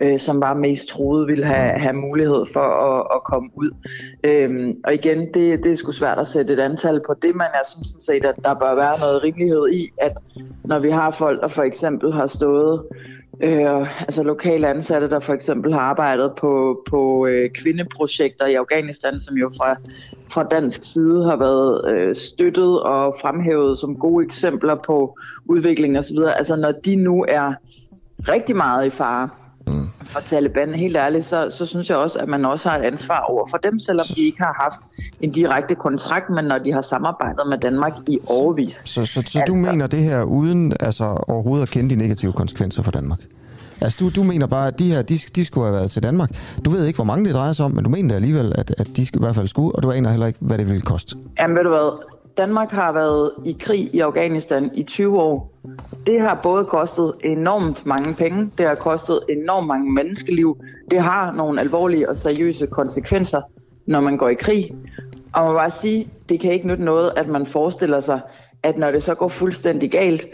[0.02, 3.72] øh, som var mest troede, ville have, have mulighed for at, at komme ud.
[4.24, 7.48] Øhm, og igen, det, det er sgu svært at sætte et antal på det, men
[7.54, 10.14] jeg synes sådan set, at der bør være noget rimelighed i, at
[10.66, 12.84] når vi har folk, der for eksempel har stået
[13.44, 19.20] øh, altså lokale ansatte, der for eksempel har arbejdet på, på øh, kvindeprojekter i Afghanistan,
[19.20, 19.76] som jo fra,
[20.34, 26.18] fra dansk side har været øh, støttet og fremhævet som gode eksempler på udvikling osv.
[26.38, 27.54] Altså når de nu er
[28.28, 29.30] rigtig meget i fare
[30.12, 33.20] for Taliban, helt ærligt, så, så synes jeg også, at man også har et ansvar
[33.20, 34.82] over for dem, selvom de ikke har haft
[35.22, 38.82] en direkte kontrakt, men når de har samarbejdet med Danmark i overvis.
[38.86, 42.84] Så, så, så du mener det her uden altså, overhovedet at kende de negative konsekvenser
[42.84, 43.20] for Danmark?
[43.82, 46.30] Altså, du, du mener bare, at de her, de, de skulle have været til Danmark.
[46.66, 48.88] Du ved ikke, hvor mange det drejer sig om, men du mener alligevel, at, at
[48.96, 51.16] de skal, i hvert fald skulle, og du aner heller ikke, hvad det ville koste.
[51.40, 55.52] Jamen ved du hvad, Danmark har været i krig i Afghanistan i 20 år.
[56.06, 60.58] Det har både kostet enormt mange penge, det har kostet enormt mange menneskeliv.
[60.92, 63.42] Det har nogle alvorlige og seriøse konsekvenser,
[63.86, 64.76] når man går i krig.
[65.34, 68.20] Og man må bare sige, det kan ikke nytte noget, at man forestiller sig,
[68.64, 70.26] at når det så går fuldstændig galt,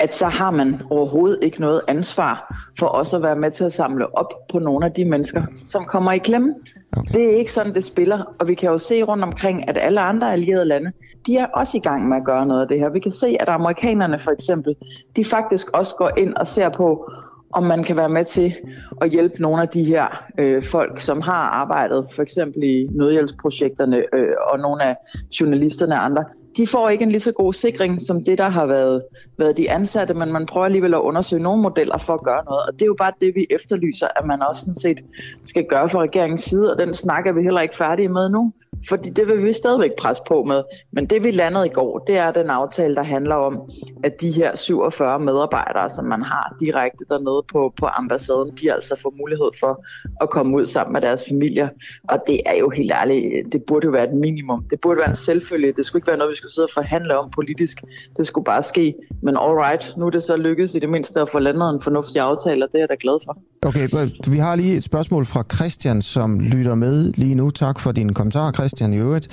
[0.00, 3.72] at så har man overhovedet ikke noget ansvar for også at være med til at
[3.72, 6.54] samle op på nogle af de mennesker, som kommer i klemme.
[6.96, 7.18] Okay.
[7.18, 10.00] Det er ikke sådan, det spiller, og vi kan jo se rundt omkring, at alle
[10.00, 10.92] andre allierede lande,
[11.26, 12.88] de er også i gang med at gøre noget af det her.
[12.88, 14.76] Vi kan se, at amerikanerne for eksempel,
[15.16, 17.10] de faktisk også går ind og ser på,
[17.52, 18.54] om man kan være med til
[19.00, 23.96] at hjælpe nogle af de her øh, folk, som har arbejdet for eksempel i nødhjælpsprojekterne
[24.12, 24.96] øh, og nogle af
[25.40, 26.24] journalisterne og andre,
[26.56, 29.02] de får ikke en lige så god sikring som det, der har været,
[29.38, 32.62] været de ansatte, men man prøver alligevel at undersøge nogle modeller for at gøre noget.
[32.66, 35.04] Og det er jo bare det, vi efterlyser, at man også sådan set
[35.44, 38.52] skal gøre fra regeringens side, og den snak er vi heller ikke færdige med nu.
[38.88, 40.62] Fordi det vil vi stadigvæk presse på med.
[40.92, 43.60] Men det vi landede i går, det er den aftale, der handler om,
[44.04, 49.00] at de her 47 medarbejdere, som man har direkte dernede på, på ambassaden, de altså
[49.02, 49.84] får mulighed for
[50.22, 51.68] at komme ud sammen med deres familier.
[52.08, 54.64] Og det er jo helt ærligt, det burde jo være et minimum.
[54.70, 55.72] Det burde være en selvfølge.
[55.72, 57.82] Det skulle ikke være noget, vi skulle sidde og forhandle om politisk.
[58.16, 58.94] Det skulle bare ske.
[59.22, 61.80] Men all right, nu er det så lykkedes i det mindste at få landet en
[61.80, 63.38] fornuftig aftale, og det er jeg da glad for.
[63.66, 63.88] Okay,
[64.28, 67.50] vi har lige et spørgsmål fra Christian, som lytter med lige nu.
[67.50, 69.28] Tak for din kommentar, Christian, i øvrigt.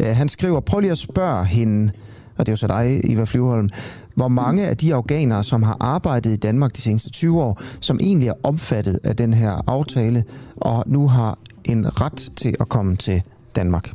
[0.00, 1.92] Uh, han skriver, prøv lige at spørge hende,
[2.38, 3.68] og det er jo så dig, Eva Flyvholm,
[4.14, 7.98] hvor mange af de afghanere, som har arbejdet i Danmark de seneste 20 år, som
[8.00, 10.24] egentlig er omfattet af den her aftale,
[10.56, 13.22] og nu har en ret til at komme til
[13.56, 13.90] Danmark?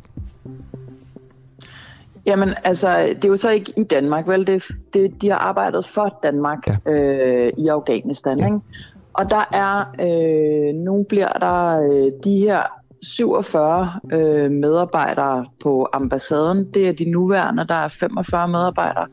[2.26, 4.46] Jamen, altså, det er jo så ikke i Danmark, vel?
[4.46, 4.62] Det,
[4.94, 6.90] det, de har arbejdet for Danmark ja.
[6.92, 8.46] øh, i Afghanistan, ja.
[8.46, 8.60] ikke?
[9.12, 16.70] Og der er, øh, nu bliver der øh, de her 47 øh, medarbejdere på ambassaden.
[16.74, 17.66] Det er de nuværende.
[17.68, 19.06] Der er 45 medarbejdere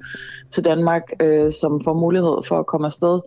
[0.52, 3.20] til Danmark, øh, som får mulighed for at komme afsted.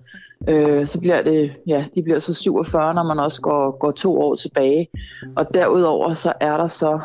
[0.48, 4.20] Øh, så bliver det, ja, de bliver så 47, når man også går, går to
[4.20, 4.88] år tilbage.
[5.36, 7.00] Og derudover så er der så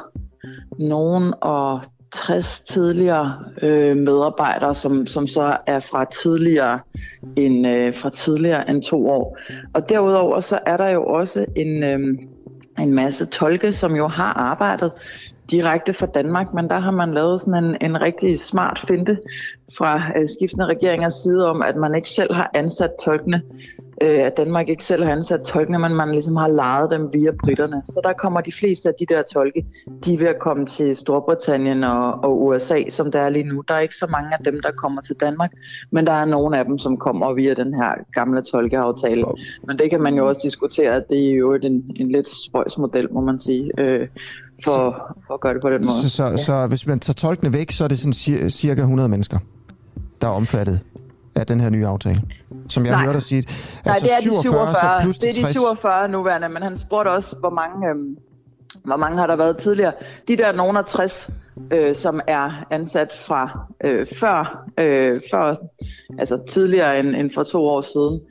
[0.80, 1.82] nogen og
[2.16, 6.80] 60 tidligere øh, medarbejdere, som, som så er fra tidligere
[7.36, 9.38] end øh, fra tidligere end to år.
[9.74, 12.18] Og derudover så er der jo også en øh,
[12.80, 14.92] en masse tolke, som jo har arbejdet
[15.52, 19.18] direkte fra Danmark, men der har man lavet sådan en, en rigtig smart finte
[19.78, 23.42] fra øh, skiftende regeringers side om, at man ikke selv har ansat tolkene,
[24.02, 27.32] øh, at Danmark ikke selv har ansat tolkene, men man ligesom har lejet dem via
[27.44, 27.82] britterne.
[27.86, 29.66] Så der kommer de fleste af de der tolke,
[30.06, 33.64] de er ved at komme til Storbritannien og, og USA, som der er lige nu.
[33.68, 35.52] Der er ikke så mange af dem, der kommer til Danmark,
[35.92, 39.24] men der er nogle af dem, som kommer via den her gamle tolkeaftale.
[39.68, 42.78] Men det kan man jo også diskutere, at det er jo en, en lidt spøjs
[42.78, 43.72] model, må man sige.
[43.78, 44.08] Øh,
[44.64, 46.02] for, for at gøre det på den måde.
[46.02, 46.38] Så, så, ja.
[46.38, 49.38] så hvis man tager tolkene væk, så er det sådan cirka 100 mennesker,
[50.22, 50.80] der er omfattet
[51.36, 52.22] af den her nye aftale?
[52.70, 53.04] Som jeg Nej.
[53.04, 53.38] hørte dig sige.
[53.38, 55.56] Altså Nej, det er 47, de 47, så plus det er de 60.
[55.56, 58.18] 47 nuværende, men han spurgte også, hvor mange, øhm,
[58.84, 59.94] hvor mange har der været tidligere.
[60.28, 61.30] De der nogen af 60,
[61.72, 65.56] øh, som er ansat fra øh, før, øh, før,
[66.20, 68.22] altså tidligere end, end for to år siden,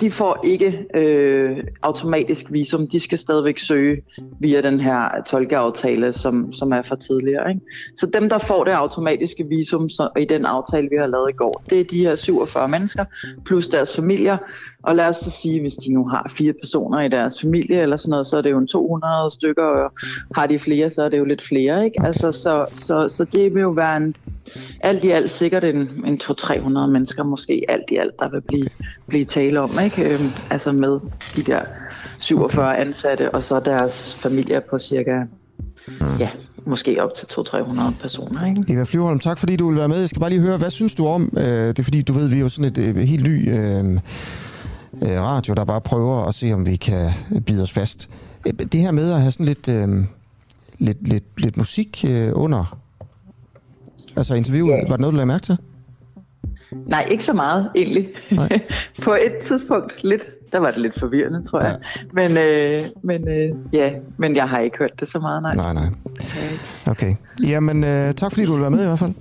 [0.00, 2.88] de får ikke øh, automatisk visum.
[2.88, 4.02] De skal stadigvæk søge
[4.40, 7.48] via den her tolkeaftale, som, som er for tidligere.
[7.48, 7.60] Ikke?
[7.96, 11.36] Så dem, der får det automatiske visum så, i den aftale, vi har lavet i
[11.36, 13.04] går, det er de her 47 mennesker,
[13.44, 14.38] plus deres familier.
[14.82, 17.96] Og lad os så sige, hvis de nu har fire personer i deres familie eller
[17.96, 19.92] sådan noget, så er det jo en 200 stykker, og
[20.34, 21.84] har de flere, så er det jo lidt flere.
[21.84, 22.06] Ikke?
[22.06, 24.16] Altså, så, så, så det vil jo være en,
[24.80, 28.68] alt i alt sikkert en, en 200-300 mennesker måske alt i alt, der vil blive,
[29.06, 30.14] blive tale om, ikke?
[30.14, 31.00] Øhm, altså med
[31.36, 31.60] de der
[32.18, 32.80] 47 okay.
[32.80, 35.22] ansatte, og så deres familier på cirka
[35.88, 36.16] mm.
[36.20, 36.30] ja,
[36.66, 38.46] måske op til 200-300 personer.
[38.46, 38.72] Ikke?
[38.72, 39.98] Eva Flyvholm, tak fordi du vil være med.
[40.00, 42.28] Jeg skal bare lige høre, hvad synes du om, øh, det er fordi du ved,
[42.28, 43.84] vi er jo sådan et øh, helt ny øh,
[45.02, 47.10] øh, radio, der bare prøver at se, om vi kan
[47.46, 48.10] bide os fast.
[48.46, 49.88] Øh, det her med at have sådan lidt, øh,
[50.78, 52.78] lidt, lidt, lidt musik øh, under,
[54.16, 54.90] altså interviewet, yeah.
[54.90, 55.58] var det noget, du lagde mærke til?
[56.86, 58.08] Nej, ikke så meget egentlig.
[59.04, 61.78] på et tidspunkt lidt, der var det lidt forvirrende, tror jeg.
[61.96, 62.28] Ja.
[62.28, 65.54] Men, øh, men, øh, ja, men jeg har ikke hørt det så meget, nej.
[65.54, 65.84] Nej, nej.
[66.86, 67.14] Okay.
[67.46, 69.12] Jamen, øh, tak fordi du vil være med i hvert fald.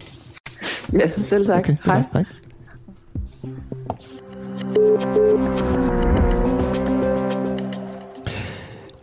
[0.94, 1.60] Ja, selv tak.
[1.60, 2.04] Okay, Hej.
[2.14, 2.24] Hej.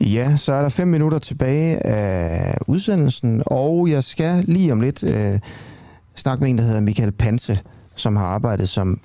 [0.01, 5.03] Ja, så er der fem minutter tilbage af udsendelsen, og jeg skal lige om lidt
[5.05, 5.39] øh,
[6.15, 7.61] snakke med en, der hedder Michael Panse,
[7.97, 9.01] som har arbejdet som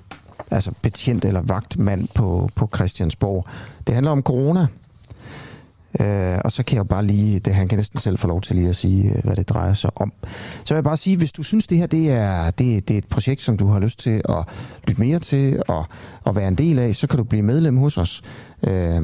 [0.50, 3.46] altså betjent eller vagtmand på, på Christiansborg.
[3.86, 4.66] Det handler om corona.
[6.00, 8.40] Øh, og så kan jeg jo bare lige, det, han kan næsten selv få lov
[8.40, 10.12] til lige at sige, øh, hvad det drejer sig om.
[10.64, 12.98] Så vil jeg bare sige, hvis du synes, det her det er, det, det er
[12.98, 14.44] et projekt, som du har lyst til at
[14.88, 15.84] lytte mere til og,
[16.24, 18.22] og være en del af, så kan du blive medlem hos os.
[18.66, 19.02] Øh,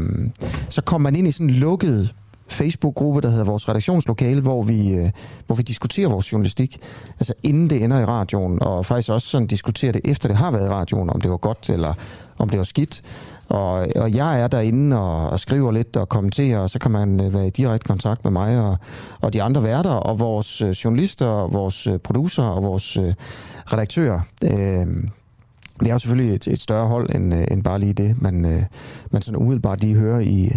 [0.68, 2.14] så kommer man ind i sådan en lukket
[2.52, 5.10] Facebook-gruppe, der hedder vores redaktionslokale, hvor vi, øh,
[5.46, 6.78] hvor vi diskuterer vores journalistik,
[7.20, 10.50] altså inden det ender i radioen, og faktisk også sådan diskuterer det, efter det har
[10.50, 11.94] været i radioen, om det var godt eller
[12.38, 13.02] om det var skidt.
[13.48, 17.26] Og, og jeg er derinde og, og skriver lidt og kommenterer, og så kan man
[17.26, 18.76] øh, være i direkte kontakt med mig og,
[19.20, 23.14] og de andre værter, og vores øh, journalister, vores øh, producer og vores øh,
[23.72, 24.20] redaktører.
[24.44, 24.86] Øh,
[25.80, 28.62] det er jo selvfølgelig et, et større hold end, end bare lige det, man, øh,
[29.10, 30.50] man sådan umiddelbart lige hører i,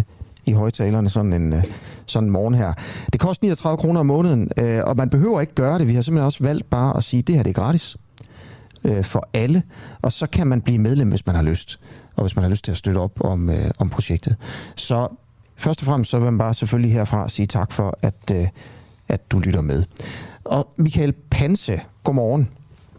[0.45, 1.53] i højtalerne sådan en,
[2.05, 2.73] sådan en morgen her.
[3.13, 5.87] Det koster 39 kroner om måneden, øh, og man behøver ikke gøre det.
[5.87, 7.97] Vi har simpelthen også valgt bare at sige, at det her det er gratis
[8.85, 9.63] øh, for alle,
[10.01, 11.79] og så kan man blive medlem, hvis man har lyst,
[12.15, 13.49] og hvis man har lyst til at støtte op om,
[13.79, 14.35] om projektet.
[14.75, 15.07] Så
[15.55, 18.31] først og fremmest så vil man bare selvfølgelig herfra sige tak for, at,
[19.07, 19.83] at du lytter med.
[20.45, 22.49] Og Michael Panse, godmorgen.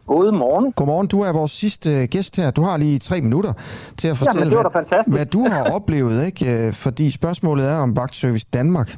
[0.07, 0.73] God morgen.
[0.73, 1.07] Godmorgen.
[1.07, 2.51] Du er vores sidste gæst her.
[2.51, 3.53] Du har lige tre minutter
[3.97, 6.27] til at fortælle, Jamen, hvad, hvad du har oplevet.
[6.27, 6.73] Ikke?
[6.73, 8.97] Fordi spørgsmålet er, om Vagtservice Danmark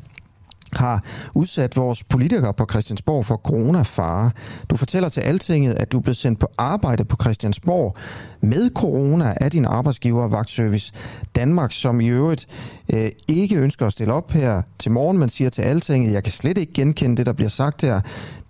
[0.77, 1.05] har
[1.35, 4.31] udsat vores politikere på Christiansborg for coronafare.
[4.71, 7.97] Du fortæller til Altinget, at du blev sendt på arbejde på Christiansborg
[8.41, 10.93] med corona af din arbejdsgiver Vagtservice
[11.37, 12.47] Danmark, som i øvrigt
[12.95, 16.33] øh, ikke ønsker at stille op her til morgen, men siger til Altinget, jeg kan
[16.33, 18.01] slet ikke genkende det, der bliver sagt her.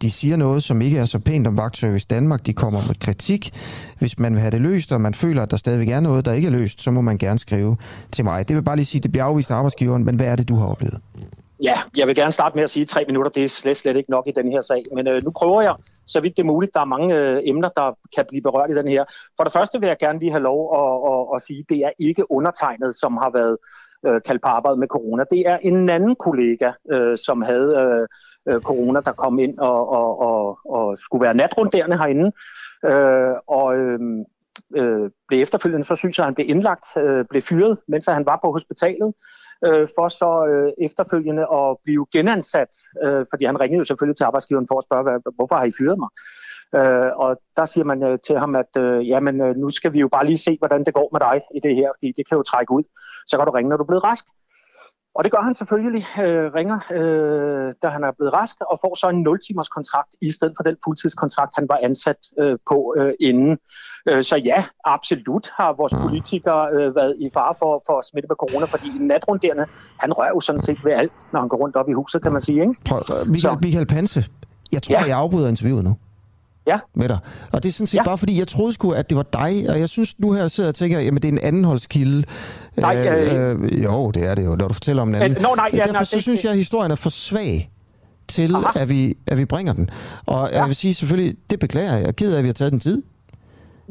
[0.03, 2.47] De siger noget, som ikke er så pænt om Vagtservice Danmark.
[2.47, 3.51] De kommer med kritik.
[3.99, 6.33] Hvis man vil have det løst, og man føler, at der stadigvæk er noget, der
[6.33, 7.77] ikke er løst, så må man gerne skrive
[8.13, 8.49] til mig.
[8.49, 10.49] Det vil bare lige sige, at det bliver afvist af arbejdsgiveren, men hvad er det,
[10.49, 11.01] du har oplevet?
[11.63, 13.97] Ja, jeg vil gerne starte med at sige, at tre minutter det er slet, slet
[13.97, 14.83] ikke nok i den her sag.
[14.95, 15.75] Men øh, nu prøver jeg,
[16.07, 16.75] så vidt det er muligt.
[16.75, 19.05] Der er mange øh, emner, der kan blive berørt i den her.
[19.37, 21.79] For det første vil jeg gerne lige have lov at, at, at sige, at det
[21.79, 23.57] er ikke undertegnet, som har været
[24.07, 25.25] øh, kaldt på arbejde med corona.
[25.31, 29.89] Det er en anden kollega, øh, som havde øh, øh corona, der kom ind og,
[29.89, 32.33] og, og, og skulle være natrunderende herinde.
[32.85, 33.99] Øh, og øh,
[34.77, 38.27] øh, blev efterfølgende så synes jeg, at han blev indlagt, øh, blev fyret, mens han
[38.27, 39.13] var på hospitalet
[39.67, 42.73] øh, for så øh, efterfølgende at blive genansat,
[43.05, 45.73] øh, fordi han ringede jo selvfølgelig til arbejdsgiveren for at spørge, hvad, hvorfor har I
[45.79, 46.11] fyret mig?
[46.75, 50.01] Øh, og der siger man øh, til ham, at øh, jamen, øh, nu skal vi
[50.01, 52.37] jo bare lige se, hvordan det går med dig i det her, fordi det kan
[52.37, 52.83] jo trække ud.
[53.27, 54.25] Så kan du ringe, når du er blevet rask.
[55.19, 58.95] Og det gør han selvfølgelig, øh, ringer, øh, da han er blevet rask, og får
[59.03, 63.13] så en 0-timers kontrakt i stedet for den fuldtidskontrakt, han var ansat øh, på øh,
[63.21, 63.59] inden.
[64.09, 68.29] Øh, så ja, absolut har vores politikere øh, været i fare for, for at smitte
[68.31, 69.67] med corona, fordi natrunderende,
[70.03, 72.33] han rører jo sådan set ved alt, når han går rundt op i huset, kan
[72.33, 72.61] man sige.
[72.61, 72.75] Ikke?
[72.85, 74.21] Prøv, Michael, Michael Panse,
[74.73, 75.05] jeg tror, ja.
[75.07, 75.97] jeg afbryder interviewet nu
[76.69, 76.79] ja.
[76.95, 77.19] med dig.
[77.53, 78.03] Og det er sådan set ja.
[78.03, 80.69] bare fordi, jeg troede sgu, at det var dig, og jeg synes nu her sidder
[80.69, 82.25] og tænker, jamen det er en anden holdskilde.
[82.77, 85.37] Nej, øh, øh, jo, det er det jo, når du fortæller om en anden.
[85.37, 87.71] Øh, no, nej, ja, Derfor nej, så det, synes jeg, at historien er for svag
[88.29, 89.89] til, at vi, at vi bringer den.
[90.27, 90.59] Og ja.
[90.59, 92.01] jeg vil sige selvfølgelig, det beklager jeg.
[92.01, 93.03] Jeg er ked af, at vi har taget den tid.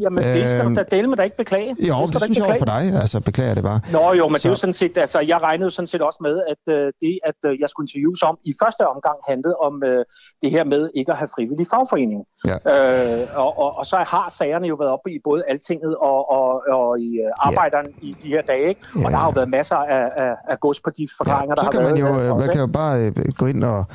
[0.02, 1.76] Jamen, det skal du da dele med da ikke beklage.
[1.80, 2.84] Jo, det, det synes jeg over for dig.
[3.02, 3.80] Altså, beklager det bare.
[3.92, 4.42] Nå jo, men så.
[4.42, 7.20] det er jo sådan set, altså, jeg regnede sådan set også med, at uh, det,
[7.30, 10.02] at uh, jeg skulle interviews om, i første omgang handlede om uh,
[10.42, 12.22] det her med ikke at have frivillig fagforening.
[12.50, 12.58] Ja.
[12.72, 16.48] Uh, og, og, og, så har sagerne jo været oppe i både Altinget og, og,
[16.80, 18.08] og i uh, arbejderen ja.
[18.08, 18.82] i de her dage, ikke?
[18.96, 19.10] Og ja.
[19.10, 21.72] der har jo været masser af, af, af gods på de forklaringer, ja, der har
[21.82, 21.90] været.
[21.90, 23.86] Så kan man jo, man kan jo bare gå ind og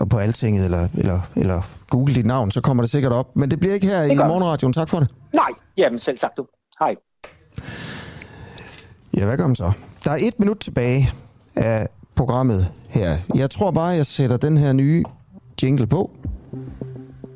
[0.00, 3.36] og på Altinget, eller, eller, eller google dit navn, så kommer det sikkert op.
[3.36, 4.72] Men det bliver ikke her i morgenradioen.
[4.72, 5.10] Tak for det.
[5.34, 6.46] Nej, jamen selv sagt du.
[6.78, 6.94] Hej.
[9.16, 9.72] Ja, hvad gør man så?
[10.04, 11.10] Der er et minut tilbage
[11.56, 13.16] af programmet her.
[13.34, 15.04] Jeg tror bare, jeg sætter den her nye
[15.62, 16.10] jingle på.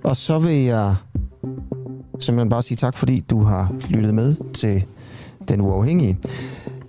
[0.05, 0.95] Og så vil jeg
[2.21, 4.85] simpelthen bare sige tak, fordi du har lyttet med til
[5.49, 6.19] Den Uafhængige.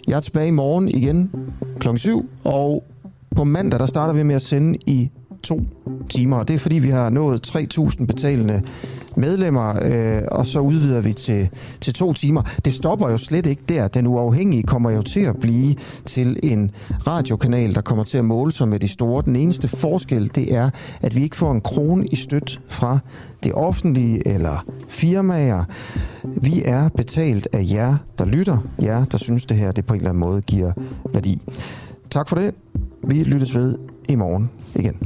[0.07, 1.31] Jeg er tilbage i morgen igen
[1.79, 1.97] kl.
[1.97, 2.83] 7, og
[3.35, 5.11] på mandag, der starter vi med at sende i
[5.43, 5.61] to
[6.09, 6.37] timer.
[6.37, 8.61] Og det er fordi, vi har nået 3.000 betalende
[9.15, 11.49] medlemmer, øh, og så udvider vi til,
[11.81, 12.41] til to timer.
[12.65, 13.87] Det stopper jo slet ikke der.
[13.87, 15.75] Den uafhængige kommer jo til at blive
[16.05, 16.71] til en
[17.07, 19.23] radiokanal, der kommer til at måle sig med de store.
[19.25, 20.69] Den eneste forskel, det er,
[21.01, 22.99] at vi ikke får en krone i støt fra
[23.43, 25.63] det offentlige eller firmaer.
[26.23, 29.99] Vi er betalt af jer, der lytter, jer, der synes det her det på en
[29.99, 30.71] eller anden måde giver
[31.13, 31.41] værdi.
[32.09, 32.55] Tak for det.
[33.03, 33.77] Vi lyttes ved
[34.07, 34.97] i morgen igen.